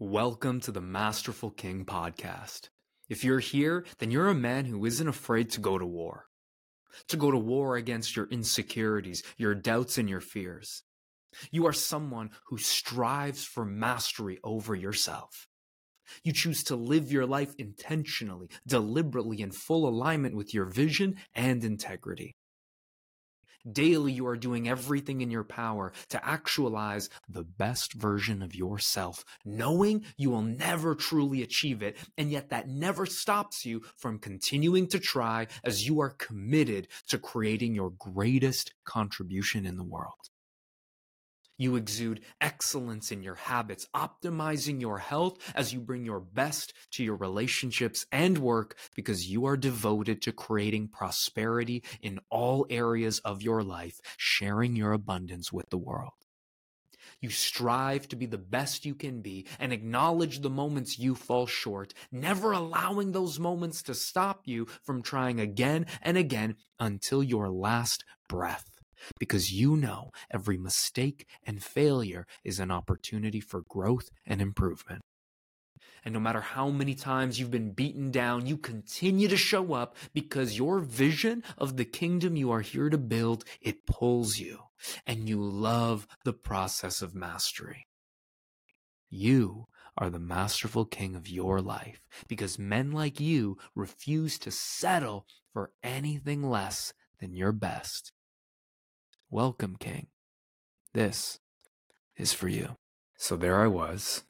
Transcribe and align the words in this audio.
Welcome 0.00 0.60
to 0.60 0.70
the 0.70 0.80
Masterful 0.80 1.50
King 1.50 1.84
podcast. 1.84 2.68
If 3.08 3.24
you're 3.24 3.40
here, 3.40 3.84
then 3.98 4.12
you're 4.12 4.28
a 4.28 4.34
man 4.34 4.66
who 4.66 4.84
isn't 4.84 5.08
afraid 5.08 5.50
to 5.50 5.60
go 5.60 5.76
to 5.76 5.84
war. 5.84 6.26
To 7.08 7.16
go 7.16 7.32
to 7.32 7.36
war 7.36 7.74
against 7.74 8.14
your 8.14 8.26
insecurities, 8.26 9.24
your 9.36 9.56
doubts, 9.56 9.98
and 9.98 10.08
your 10.08 10.20
fears. 10.20 10.84
You 11.50 11.66
are 11.66 11.72
someone 11.72 12.30
who 12.46 12.58
strives 12.58 13.42
for 13.42 13.64
mastery 13.64 14.38
over 14.44 14.76
yourself. 14.76 15.48
You 16.22 16.32
choose 16.32 16.62
to 16.64 16.76
live 16.76 17.10
your 17.10 17.26
life 17.26 17.52
intentionally, 17.58 18.50
deliberately, 18.68 19.40
in 19.40 19.50
full 19.50 19.88
alignment 19.88 20.36
with 20.36 20.54
your 20.54 20.66
vision 20.66 21.16
and 21.34 21.64
integrity. 21.64 22.36
Daily, 23.70 24.12
you 24.12 24.26
are 24.26 24.36
doing 24.36 24.68
everything 24.68 25.20
in 25.20 25.30
your 25.30 25.44
power 25.44 25.92
to 26.10 26.24
actualize 26.24 27.10
the 27.28 27.44
best 27.44 27.92
version 27.92 28.42
of 28.42 28.54
yourself, 28.54 29.24
knowing 29.44 30.04
you 30.16 30.30
will 30.30 30.42
never 30.42 30.94
truly 30.94 31.42
achieve 31.42 31.82
it. 31.82 31.96
And 32.16 32.30
yet, 32.30 32.50
that 32.50 32.68
never 32.68 33.06
stops 33.06 33.64
you 33.64 33.82
from 33.96 34.18
continuing 34.18 34.86
to 34.88 34.98
try 34.98 35.48
as 35.64 35.86
you 35.86 36.00
are 36.00 36.10
committed 36.10 36.88
to 37.08 37.18
creating 37.18 37.74
your 37.74 37.90
greatest 37.90 38.72
contribution 38.84 39.66
in 39.66 39.76
the 39.76 39.84
world. 39.84 40.27
You 41.60 41.74
exude 41.74 42.20
excellence 42.40 43.10
in 43.10 43.24
your 43.24 43.34
habits, 43.34 43.88
optimizing 43.92 44.80
your 44.80 44.98
health 44.98 45.38
as 45.56 45.72
you 45.72 45.80
bring 45.80 46.04
your 46.04 46.20
best 46.20 46.72
to 46.92 47.02
your 47.02 47.16
relationships 47.16 48.06
and 48.12 48.38
work 48.38 48.78
because 48.94 49.28
you 49.28 49.44
are 49.46 49.56
devoted 49.56 50.22
to 50.22 50.32
creating 50.32 50.86
prosperity 50.86 51.82
in 52.00 52.20
all 52.30 52.64
areas 52.70 53.18
of 53.24 53.42
your 53.42 53.64
life, 53.64 53.98
sharing 54.16 54.76
your 54.76 54.92
abundance 54.92 55.52
with 55.52 55.68
the 55.70 55.78
world. 55.78 56.12
You 57.20 57.30
strive 57.30 58.06
to 58.10 58.16
be 58.16 58.26
the 58.26 58.38
best 58.38 58.86
you 58.86 58.94
can 58.94 59.20
be 59.20 59.44
and 59.58 59.72
acknowledge 59.72 60.38
the 60.38 60.50
moments 60.50 60.96
you 61.00 61.16
fall 61.16 61.48
short, 61.48 61.92
never 62.12 62.52
allowing 62.52 63.10
those 63.10 63.40
moments 63.40 63.82
to 63.84 63.94
stop 63.94 64.42
you 64.44 64.66
from 64.84 65.02
trying 65.02 65.40
again 65.40 65.86
and 66.02 66.16
again 66.16 66.54
until 66.78 67.24
your 67.24 67.50
last 67.50 68.04
breath 68.28 68.77
because 69.18 69.52
you 69.52 69.76
know 69.76 70.10
every 70.30 70.58
mistake 70.58 71.26
and 71.44 71.62
failure 71.62 72.26
is 72.44 72.58
an 72.58 72.70
opportunity 72.70 73.40
for 73.40 73.62
growth 73.68 74.08
and 74.26 74.40
improvement. 74.40 75.02
And 76.04 76.14
no 76.14 76.20
matter 76.20 76.40
how 76.40 76.70
many 76.70 76.94
times 76.94 77.38
you've 77.38 77.50
been 77.50 77.72
beaten 77.72 78.10
down, 78.10 78.46
you 78.46 78.56
continue 78.56 79.28
to 79.28 79.36
show 79.36 79.74
up 79.74 79.96
because 80.14 80.56
your 80.56 80.78
vision 80.78 81.42
of 81.56 81.76
the 81.76 81.84
kingdom 81.84 82.36
you 82.36 82.50
are 82.50 82.60
here 82.60 82.88
to 82.88 82.98
build, 82.98 83.44
it 83.60 83.86
pulls 83.86 84.38
you 84.38 84.60
and 85.06 85.28
you 85.28 85.42
love 85.42 86.06
the 86.24 86.32
process 86.32 87.02
of 87.02 87.14
mastery. 87.14 87.86
You 89.10 89.66
are 89.96 90.10
the 90.10 90.20
masterful 90.20 90.84
king 90.84 91.16
of 91.16 91.28
your 91.28 91.60
life 91.60 92.00
because 92.28 92.58
men 92.58 92.92
like 92.92 93.18
you 93.18 93.56
refuse 93.74 94.38
to 94.40 94.50
settle 94.50 95.26
for 95.52 95.72
anything 95.82 96.42
less 96.42 96.92
than 97.18 97.34
your 97.34 97.52
best. 97.52 98.12
Welcome, 99.30 99.76
King. 99.78 100.06
This 100.94 101.38
is 102.16 102.32
for 102.32 102.48
you. 102.48 102.76
So 103.18 103.36
there 103.36 103.60
I 103.60 103.66
was, 103.66 104.22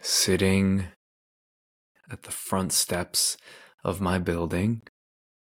sitting 0.00 0.84
at 2.08 2.22
the 2.22 2.30
front 2.30 2.72
steps 2.72 3.36
of 3.82 4.00
my 4.00 4.20
building 4.20 4.82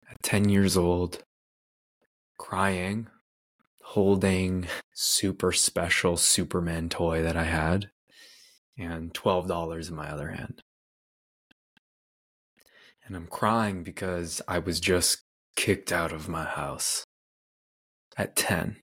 at 0.09 0.23
10 0.23 0.49
years 0.49 0.75
old, 0.75 1.21
crying, 2.39 3.07
holding 3.83 4.65
super 4.95 5.51
special 5.51 6.17
Superman 6.17 6.89
toy 6.89 7.21
that 7.21 7.37
I 7.37 7.43
had, 7.43 7.91
and 8.75 9.13
$12 9.13 9.89
in 9.89 9.95
my 9.95 10.09
other 10.09 10.31
hand. 10.31 10.63
And 13.05 13.15
I'm 13.15 13.27
crying 13.27 13.83
because 13.83 14.41
I 14.47 14.57
was 14.57 14.79
just 14.79 15.21
kicked 15.55 15.91
out 15.91 16.11
of 16.11 16.27
my 16.27 16.45
house 16.45 17.05
at 18.19 18.35
10 18.35 18.75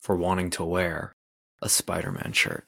for 0.00 0.16
wanting 0.16 0.48
to 0.48 0.64
wear 0.64 1.12
a 1.60 1.68
Spider 1.68 2.10
Man 2.10 2.32
shirt. 2.32 2.66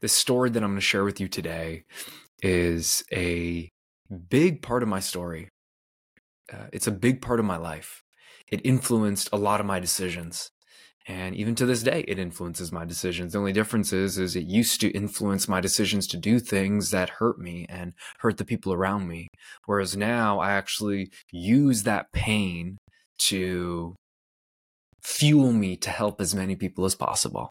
The 0.00 0.08
story 0.08 0.50
that 0.50 0.62
I'm 0.62 0.70
going 0.70 0.80
to 0.80 0.84
share 0.84 1.04
with 1.04 1.20
you 1.20 1.28
today 1.28 1.84
is 2.42 3.04
a 3.12 3.70
big 4.28 4.60
part 4.60 4.82
of 4.82 4.88
my 4.88 5.00
story. 5.00 5.48
Uh, 6.52 6.66
it's 6.72 6.86
a 6.88 6.92
big 6.92 7.22
part 7.22 7.38
of 7.38 7.46
my 7.46 7.56
life. 7.56 8.02
It 8.48 8.60
influenced 8.64 9.28
a 9.32 9.36
lot 9.36 9.60
of 9.60 9.66
my 9.66 9.78
decisions. 9.78 10.50
And 11.06 11.34
even 11.36 11.54
to 11.56 11.66
this 11.66 11.82
day, 11.82 12.04
it 12.08 12.18
influences 12.18 12.72
my 12.72 12.84
decisions. 12.84 13.32
The 13.32 13.38
only 13.38 13.52
difference 13.52 13.92
is, 13.92 14.18
is 14.18 14.36
it 14.36 14.44
used 14.44 14.80
to 14.80 14.90
influence 14.90 15.48
my 15.48 15.60
decisions 15.60 16.06
to 16.08 16.16
do 16.16 16.38
things 16.38 16.90
that 16.90 17.08
hurt 17.08 17.38
me 17.38 17.66
and 17.68 17.92
hurt 18.18 18.36
the 18.36 18.44
people 18.44 18.72
around 18.72 19.08
me. 19.08 19.28
Whereas 19.64 19.96
now 19.96 20.38
I 20.38 20.52
actually 20.52 21.10
use 21.30 21.84
that 21.84 22.12
pain 22.12 22.78
to 23.18 23.94
fuel 25.02 25.52
me 25.52 25.76
to 25.76 25.90
help 25.90 26.20
as 26.20 26.34
many 26.34 26.56
people 26.56 26.84
as 26.84 26.94
possible. 26.94 27.50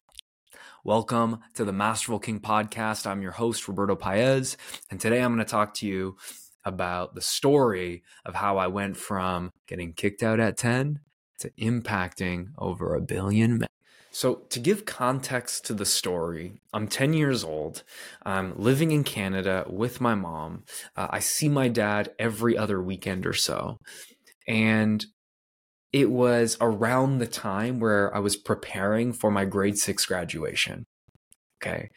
Welcome 0.84 1.40
to 1.54 1.64
the 1.64 1.72
Masterful 1.72 2.18
King 2.18 2.40
podcast. 2.40 3.06
I'm 3.06 3.20
your 3.20 3.32
host, 3.32 3.66
Roberto 3.68 3.96
Paez, 3.96 4.56
and 4.90 5.00
today 5.00 5.20
I'm 5.20 5.34
going 5.34 5.44
to 5.44 5.50
talk 5.50 5.74
to 5.74 5.86
you 5.86 6.16
about 6.64 7.14
the 7.14 7.20
story 7.20 8.02
of 8.24 8.34
how 8.34 8.58
I 8.58 8.68
went 8.68 8.96
from 8.96 9.50
getting 9.66 9.92
kicked 9.92 10.22
out 10.22 10.40
at 10.40 10.56
10 10.56 11.00
to 11.40 11.50
impacting 11.58 12.48
over 12.58 12.94
a 12.94 13.00
billion 13.00 13.58
men. 13.58 13.68
So, 14.10 14.46
to 14.50 14.58
give 14.58 14.86
context 14.86 15.66
to 15.66 15.74
the 15.74 15.84
story, 15.84 16.60
I'm 16.72 16.88
10 16.88 17.12
years 17.12 17.44
old. 17.44 17.84
I'm 18.24 18.58
living 18.58 18.90
in 18.90 19.04
Canada 19.04 19.64
with 19.68 20.00
my 20.00 20.14
mom. 20.14 20.64
Uh, 20.96 21.08
I 21.10 21.20
see 21.20 21.48
my 21.48 21.68
dad 21.68 22.12
every 22.18 22.56
other 22.56 22.82
weekend 22.82 23.26
or 23.26 23.34
so. 23.34 23.78
And 24.46 25.04
it 25.92 26.10
was 26.10 26.56
around 26.60 27.18
the 27.18 27.26
time 27.26 27.80
where 27.80 28.14
I 28.14 28.18
was 28.18 28.36
preparing 28.36 29.12
for 29.12 29.30
my 29.30 29.44
grade 29.44 29.78
six 29.78 30.04
graduation. 30.04 30.86
Okay. 31.60 31.90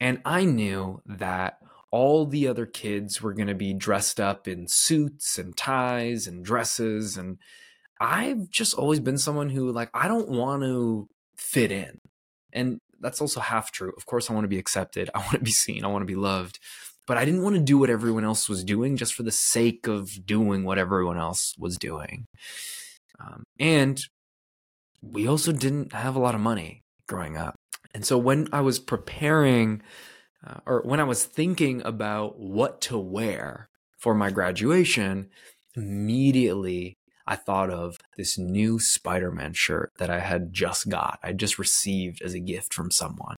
And 0.00 0.20
I 0.24 0.44
knew 0.44 1.00
that 1.06 1.58
all 1.90 2.26
the 2.26 2.46
other 2.48 2.66
kids 2.66 3.22
were 3.22 3.32
going 3.32 3.48
to 3.48 3.54
be 3.54 3.72
dressed 3.72 4.20
up 4.20 4.46
in 4.46 4.68
suits 4.68 5.38
and 5.38 5.56
ties 5.56 6.26
and 6.26 6.44
dresses. 6.44 7.16
And 7.16 7.38
I've 8.00 8.50
just 8.50 8.74
always 8.74 9.00
been 9.00 9.18
someone 9.18 9.50
who, 9.50 9.72
like, 9.72 9.90
I 9.94 10.08
don't 10.08 10.28
want 10.28 10.62
to 10.62 11.08
fit 11.36 11.72
in. 11.72 12.00
And 12.52 12.80
that's 13.00 13.20
also 13.20 13.40
half 13.40 13.72
true. 13.72 13.92
Of 13.96 14.06
course, 14.06 14.28
I 14.28 14.34
want 14.34 14.44
to 14.44 14.48
be 14.48 14.58
accepted, 14.58 15.10
I 15.14 15.18
want 15.18 15.32
to 15.32 15.40
be 15.40 15.50
seen, 15.50 15.84
I 15.84 15.88
want 15.88 16.02
to 16.02 16.06
be 16.06 16.14
loved. 16.14 16.58
But 17.06 17.16
I 17.16 17.24
didn't 17.24 17.42
want 17.42 17.56
to 17.56 17.62
do 17.62 17.78
what 17.78 17.88
everyone 17.88 18.24
else 18.24 18.50
was 18.50 18.62
doing 18.62 18.98
just 18.98 19.14
for 19.14 19.22
the 19.22 19.32
sake 19.32 19.86
of 19.86 20.26
doing 20.26 20.64
what 20.64 20.76
everyone 20.76 21.16
else 21.16 21.54
was 21.56 21.78
doing. 21.78 22.26
Um, 23.20 23.44
and 23.58 24.00
we 25.02 25.26
also 25.26 25.52
didn't 25.52 25.92
have 25.92 26.16
a 26.16 26.20
lot 26.20 26.34
of 26.34 26.40
money 26.40 26.82
growing 27.08 27.36
up. 27.36 27.54
And 27.94 28.04
so 28.04 28.18
when 28.18 28.48
I 28.52 28.60
was 28.60 28.78
preparing, 28.78 29.82
uh, 30.46 30.60
or 30.66 30.82
when 30.84 31.00
I 31.00 31.04
was 31.04 31.24
thinking 31.24 31.82
about 31.84 32.38
what 32.38 32.80
to 32.82 32.98
wear 32.98 33.68
for 33.98 34.14
my 34.14 34.30
graduation, 34.30 35.30
immediately 35.74 36.94
I 37.26 37.36
thought 37.36 37.70
of 37.70 37.96
this 38.16 38.38
new 38.38 38.78
Spider 38.78 39.30
Man 39.30 39.52
shirt 39.52 39.92
that 39.98 40.10
I 40.10 40.20
had 40.20 40.52
just 40.52 40.88
got, 40.88 41.18
I 41.22 41.32
just 41.32 41.58
received 41.58 42.22
as 42.22 42.34
a 42.34 42.40
gift 42.40 42.72
from 42.72 42.90
someone. 42.90 43.36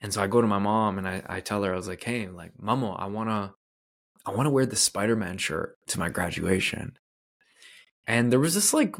And 0.00 0.12
so 0.12 0.22
I 0.22 0.26
go 0.26 0.40
to 0.40 0.46
my 0.46 0.58
mom 0.58 0.98
and 0.98 1.08
I, 1.08 1.22
I 1.26 1.40
tell 1.40 1.62
her, 1.62 1.72
I 1.72 1.76
was 1.76 1.88
like, 1.88 2.04
hey, 2.04 2.28
like, 2.28 2.52
Mamo, 2.60 2.96
I 2.98 3.06
wanna 3.06 3.54
I 4.24 4.32
wanna 4.32 4.50
wear 4.50 4.66
the 4.66 4.76
Spider 4.76 5.16
Man 5.16 5.38
shirt 5.38 5.76
to 5.88 5.98
my 5.98 6.08
graduation 6.08 6.96
and 8.06 8.32
there 8.32 8.40
was 8.40 8.54
this 8.54 8.72
like 8.72 8.96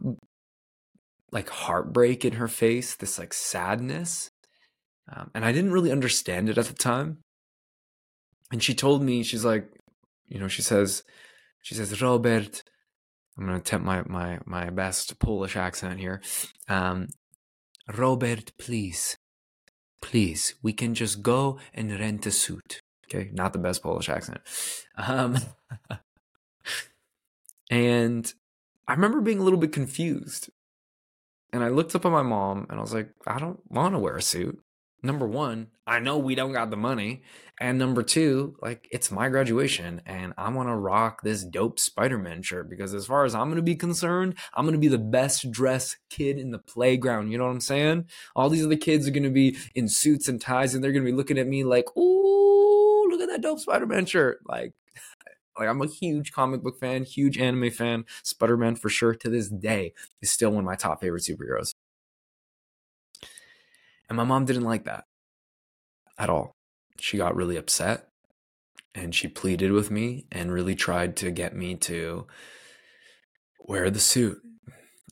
like 1.32 1.48
heartbreak 1.48 2.24
in 2.24 2.34
her 2.34 2.48
face 2.48 2.94
this 2.96 3.18
like 3.18 3.32
sadness 3.32 4.30
um, 5.12 5.30
and 5.34 5.44
i 5.44 5.52
didn't 5.52 5.72
really 5.72 5.92
understand 5.92 6.48
it 6.48 6.58
at 6.58 6.66
the 6.66 6.74
time. 6.74 7.18
And 8.52 8.62
she 8.62 8.74
told 8.74 9.02
me 9.02 9.22
she's 9.22 9.44
like 9.44 9.68
you 10.28 10.38
know 10.38 10.48
she 10.48 10.62
says 10.62 11.02
she 11.62 11.74
says 11.74 12.00
robert 12.00 12.62
i'm 13.36 13.46
going 13.46 13.56
to 13.56 13.60
attempt 13.60 13.84
my 13.84 14.02
my 14.06 14.38
my 14.46 14.70
best 14.70 15.18
polish 15.18 15.56
accent 15.56 15.98
here 15.98 16.22
um, 16.68 17.08
robert 17.92 18.52
please 18.56 19.16
please 20.00 20.54
we 20.62 20.72
can 20.72 20.94
just 20.94 21.22
go 21.22 21.58
and 21.74 21.98
rent 21.98 22.26
a 22.26 22.30
suit. 22.30 22.80
Okay 23.06 23.30
not 23.32 23.52
the 23.52 23.58
best 23.58 23.82
polish 23.82 24.08
accent. 24.08 24.40
Um, 24.96 25.38
and 27.70 28.32
I 28.88 28.92
remember 28.92 29.20
being 29.20 29.38
a 29.38 29.42
little 29.42 29.58
bit 29.58 29.72
confused. 29.72 30.50
And 31.52 31.62
I 31.62 31.68
looked 31.68 31.94
up 31.94 32.04
at 32.04 32.12
my 32.12 32.22
mom 32.22 32.66
and 32.68 32.78
I 32.78 32.82
was 32.82 32.92
like, 32.92 33.10
I 33.26 33.38
don't 33.38 33.60
want 33.70 33.94
to 33.94 33.98
wear 33.98 34.16
a 34.16 34.22
suit. 34.22 34.58
number 35.02 35.26
one, 35.26 35.68
I 35.86 36.00
know 36.00 36.18
we 36.18 36.34
don't 36.34 36.52
got 36.52 36.70
the 36.70 36.76
money. 36.76 37.22
And 37.58 37.78
number 37.78 38.02
two, 38.02 38.56
like 38.60 38.86
it's 38.90 39.10
my 39.10 39.28
graduation 39.28 40.02
and 40.04 40.34
I 40.36 40.50
want 40.50 40.68
to 40.68 40.74
rock 40.74 41.22
this 41.22 41.44
dope 41.44 41.78
Spider 41.78 42.18
Man 42.18 42.42
shirt 42.42 42.68
because, 42.68 42.92
as 42.92 43.06
far 43.06 43.24
as 43.24 43.34
I'm 43.34 43.46
going 43.46 43.56
to 43.56 43.62
be 43.62 43.76
concerned, 43.76 44.34
I'm 44.52 44.64
going 44.64 44.74
to 44.74 44.80
be 44.80 44.88
the 44.88 44.98
best 44.98 45.50
dressed 45.50 45.96
kid 46.10 46.38
in 46.38 46.50
the 46.50 46.58
playground. 46.58 47.30
You 47.30 47.38
know 47.38 47.44
what 47.44 47.52
I'm 47.52 47.60
saying? 47.60 48.06
All 48.34 48.50
these 48.50 48.64
other 48.64 48.76
kids 48.76 49.08
are 49.08 49.12
going 49.12 49.22
to 49.22 49.30
be 49.30 49.56
in 49.74 49.88
suits 49.88 50.28
and 50.28 50.40
ties 50.40 50.74
and 50.74 50.84
they're 50.84 50.92
going 50.92 51.04
to 51.04 51.10
be 51.10 51.16
looking 51.16 51.38
at 51.38 51.46
me 51.46 51.64
like, 51.64 51.86
ooh, 51.96 53.08
look 53.08 53.20
at 53.20 53.28
that 53.28 53.40
dope 53.40 53.60
Spider 53.60 53.86
Man 53.86 54.04
shirt. 54.04 54.40
Like, 54.46 54.74
like 55.58 55.68
I'm 55.68 55.82
a 55.82 55.86
huge 55.86 56.32
comic 56.32 56.62
book 56.62 56.78
fan, 56.78 57.04
huge 57.04 57.38
anime 57.38 57.70
fan. 57.70 58.04
Spider 58.22 58.56
Man 58.56 58.76
for 58.76 58.88
sure 58.88 59.14
to 59.14 59.28
this 59.28 59.48
day 59.48 59.92
is 60.20 60.30
still 60.30 60.50
one 60.50 60.60
of 60.60 60.64
my 60.64 60.76
top 60.76 61.00
favorite 61.00 61.22
superheroes. 61.22 61.72
And 64.08 64.16
my 64.16 64.24
mom 64.24 64.44
didn't 64.44 64.64
like 64.64 64.84
that 64.84 65.04
at 66.18 66.30
all. 66.30 66.54
She 66.98 67.16
got 67.16 67.36
really 67.36 67.56
upset 67.56 68.08
and 68.94 69.14
she 69.14 69.28
pleaded 69.28 69.72
with 69.72 69.90
me 69.90 70.26
and 70.32 70.52
really 70.52 70.74
tried 70.74 71.16
to 71.16 71.30
get 71.30 71.54
me 71.54 71.74
to 71.76 72.26
wear 73.60 73.90
the 73.90 74.00
suit. 74.00 74.38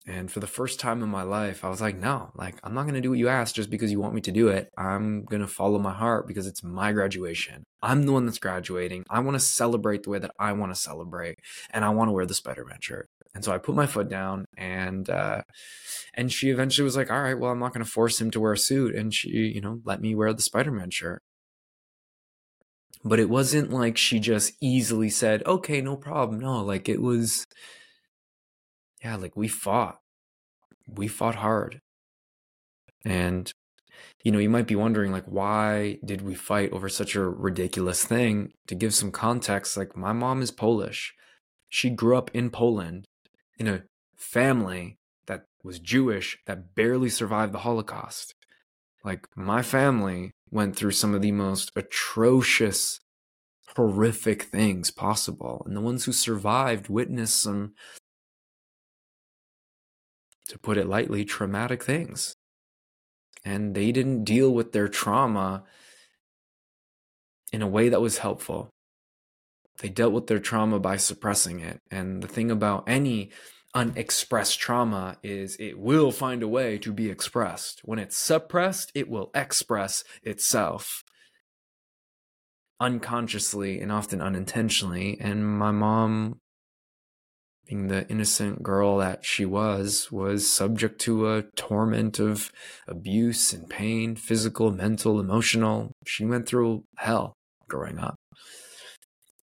And 0.06 0.30
for 0.30 0.40
the 0.40 0.46
first 0.46 0.80
time 0.80 1.02
in 1.02 1.08
my 1.08 1.22
life, 1.22 1.64
I 1.64 1.70
was 1.70 1.80
like, 1.80 1.96
no, 1.96 2.30
like, 2.34 2.56
I'm 2.62 2.74
not 2.74 2.82
going 2.82 2.94
to 2.94 3.00
do 3.00 3.10
what 3.10 3.18
you 3.18 3.28
asked 3.28 3.56
just 3.56 3.70
because 3.70 3.90
you 3.90 4.00
want 4.00 4.14
me 4.14 4.20
to 4.22 4.32
do 4.32 4.48
it. 4.48 4.70
I'm 4.76 5.24
going 5.24 5.40
to 5.40 5.48
follow 5.48 5.78
my 5.78 5.94
heart 5.94 6.28
because 6.28 6.46
it's 6.46 6.62
my 6.62 6.92
graduation. 6.92 7.64
I'm 7.84 8.06
the 8.06 8.12
one 8.12 8.24
that's 8.24 8.38
graduating. 8.38 9.04
I 9.10 9.20
want 9.20 9.34
to 9.34 9.40
celebrate 9.40 10.04
the 10.04 10.10
way 10.10 10.18
that 10.18 10.30
I 10.38 10.52
want 10.52 10.74
to 10.74 10.80
celebrate. 10.80 11.38
And 11.70 11.84
I 11.84 11.90
want 11.90 12.08
to 12.08 12.12
wear 12.12 12.24
the 12.24 12.32
Spider 12.32 12.64
Man 12.64 12.78
shirt. 12.80 13.10
And 13.34 13.44
so 13.44 13.52
I 13.52 13.58
put 13.58 13.74
my 13.74 13.86
foot 13.86 14.08
down 14.08 14.46
and, 14.56 15.10
uh, 15.10 15.42
and 16.14 16.32
she 16.32 16.48
eventually 16.48 16.84
was 16.84 16.96
like, 16.96 17.10
all 17.10 17.20
right, 17.20 17.38
well, 17.38 17.50
I'm 17.50 17.58
not 17.58 17.74
going 17.74 17.84
to 17.84 17.90
force 17.90 18.20
him 18.20 18.30
to 18.30 18.40
wear 18.40 18.54
a 18.54 18.58
suit. 18.58 18.94
And 18.94 19.12
she, 19.12 19.28
you 19.28 19.60
know, 19.60 19.80
let 19.84 20.00
me 20.00 20.14
wear 20.14 20.32
the 20.32 20.40
Spider 20.40 20.70
Man 20.72 20.90
shirt. 20.90 21.22
But 23.04 23.20
it 23.20 23.28
wasn't 23.28 23.70
like 23.70 23.98
she 23.98 24.18
just 24.18 24.54
easily 24.62 25.10
said, 25.10 25.42
okay, 25.44 25.82
no 25.82 25.94
problem. 25.94 26.40
No, 26.40 26.62
like 26.62 26.88
it 26.88 27.02
was, 27.02 27.44
yeah, 29.04 29.16
like 29.16 29.36
we 29.36 29.46
fought. 29.46 29.98
We 30.88 31.06
fought 31.06 31.34
hard. 31.34 31.82
And, 33.04 33.52
you 34.24 34.32
know, 34.32 34.38
you 34.38 34.48
might 34.48 34.66
be 34.66 34.74
wondering, 34.74 35.12
like, 35.12 35.26
why 35.26 35.98
did 36.02 36.22
we 36.22 36.34
fight 36.34 36.72
over 36.72 36.88
such 36.88 37.14
a 37.14 37.20
ridiculous 37.20 38.04
thing? 38.04 38.52
To 38.68 38.74
give 38.74 38.94
some 38.94 39.12
context, 39.12 39.76
like, 39.76 39.94
my 39.96 40.12
mom 40.12 40.40
is 40.40 40.50
Polish. 40.50 41.12
She 41.68 41.90
grew 41.90 42.16
up 42.16 42.30
in 42.32 42.48
Poland 42.48 43.04
in 43.58 43.68
a 43.68 43.82
family 44.16 44.96
that 45.26 45.44
was 45.62 45.78
Jewish 45.78 46.38
that 46.46 46.74
barely 46.74 47.10
survived 47.10 47.52
the 47.52 47.58
Holocaust. 47.58 48.34
Like, 49.04 49.28
my 49.36 49.60
family 49.60 50.30
went 50.50 50.74
through 50.74 50.92
some 50.92 51.14
of 51.14 51.20
the 51.20 51.32
most 51.32 51.70
atrocious, 51.76 53.00
horrific 53.76 54.44
things 54.44 54.90
possible. 54.90 55.62
And 55.66 55.76
the 55.76 55.82
ones 55.82 56.06
who 56.06 56.12
survived 56.12 56.88
witnessed 56.88 57.42
some 57.42 57.74
to 60.48 60.58
put 60.58 60.78
it 60.78 60.88
lightly, 60.88 61.26
traumatic 61.26 61.84
things. 61.84 62.34
And 63.44 63.74
they 63.74 63.92
didn't 63.92 64.24
deal 64.24 64.50
with 64.50 64.72
their 64.72 64.88
trauma 64.88 65.64
in 67.52 67.62
a 67.62 67.68
way 67.68 67.88
that 67.88 68.00
was 68.00 68.18
helpful. 68.18 68.70
They 69.78 69.88
dealt 69.88 70.12
with 70.12 70.28
their 70.28 70.38
trauma 70.38 70.78
by 70.78 70.96
suppressing 70.96 71.60
it. 71.60 71.80
And 71.90 72.22
the 72.22 72.28
thing 72.28 72.50
about 72.50 72.84
any 72.88 73.30
unexpressed 73.74 74.58
trauma 74.58 75.16
is 75.22 75.56
it 75.56 75.78
will 75.78 76.12
find 76.12 76.42
a 76.42 76.48
way 76.48 76.78
to 76.78 76.92
be 76.92 77.10
expressed. 77.10 77.80
When 77.84 77.98
it's 77.98 78.16
suppressed, 78.16 78.92
it 78.94 79.08
will 79.08 79.30
express 79.34 80.04
itself 80.22 81.04
unconsciously 82.80 83.80
and 83.80 83.90
often 83.90 84.20
unintentionally. 84.20 85.18
And 85.20 85.46
my 85.46 85.70
mom 85.70 86.40
being 87.66 87.88
the 87.88 88.06
innocent 88.08 88.62
girl 88.62 88.98
that 88.98 89.24
she 89.24 89.44
was, 89.44 90.10
was 90.12 90.50
subject 90.50 91.00
to 91.02 91.32
a 91.32 91.42
torment 91.56 92.18
of 92.18 92.52
abuse 92.86 93.52
and 93.52 93.68
pain, 93.68 94.16
physical, 94.16 94.70
mental, 94.70 95.18
emotional. 95.18 95.92
She 96.06 96.24
went 96.24 96.46
through 96.46 96.84
hell 96.96 97.34
growing 97.68 97.98
up. 97.98 98.16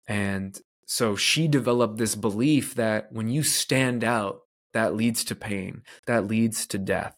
And 0.09 0.59
so 0.87 1.17
she 1.17 1.49
developed 1.49 1.99
this 1.99 2.15
belief 2.15 2.75
that 2.75 3.13
when 3.13 3.29
you 3.29 3.43
stand 3.43 4.03
out, 4.03 4.41
that 4.73 4.95
leads 4.95 5.25
to 5.25 5.35
pain, 5.35 5.83
that 6.07 6.27
leads 6.27 6.67
to 6.69 6.79
death. 6.79 7.15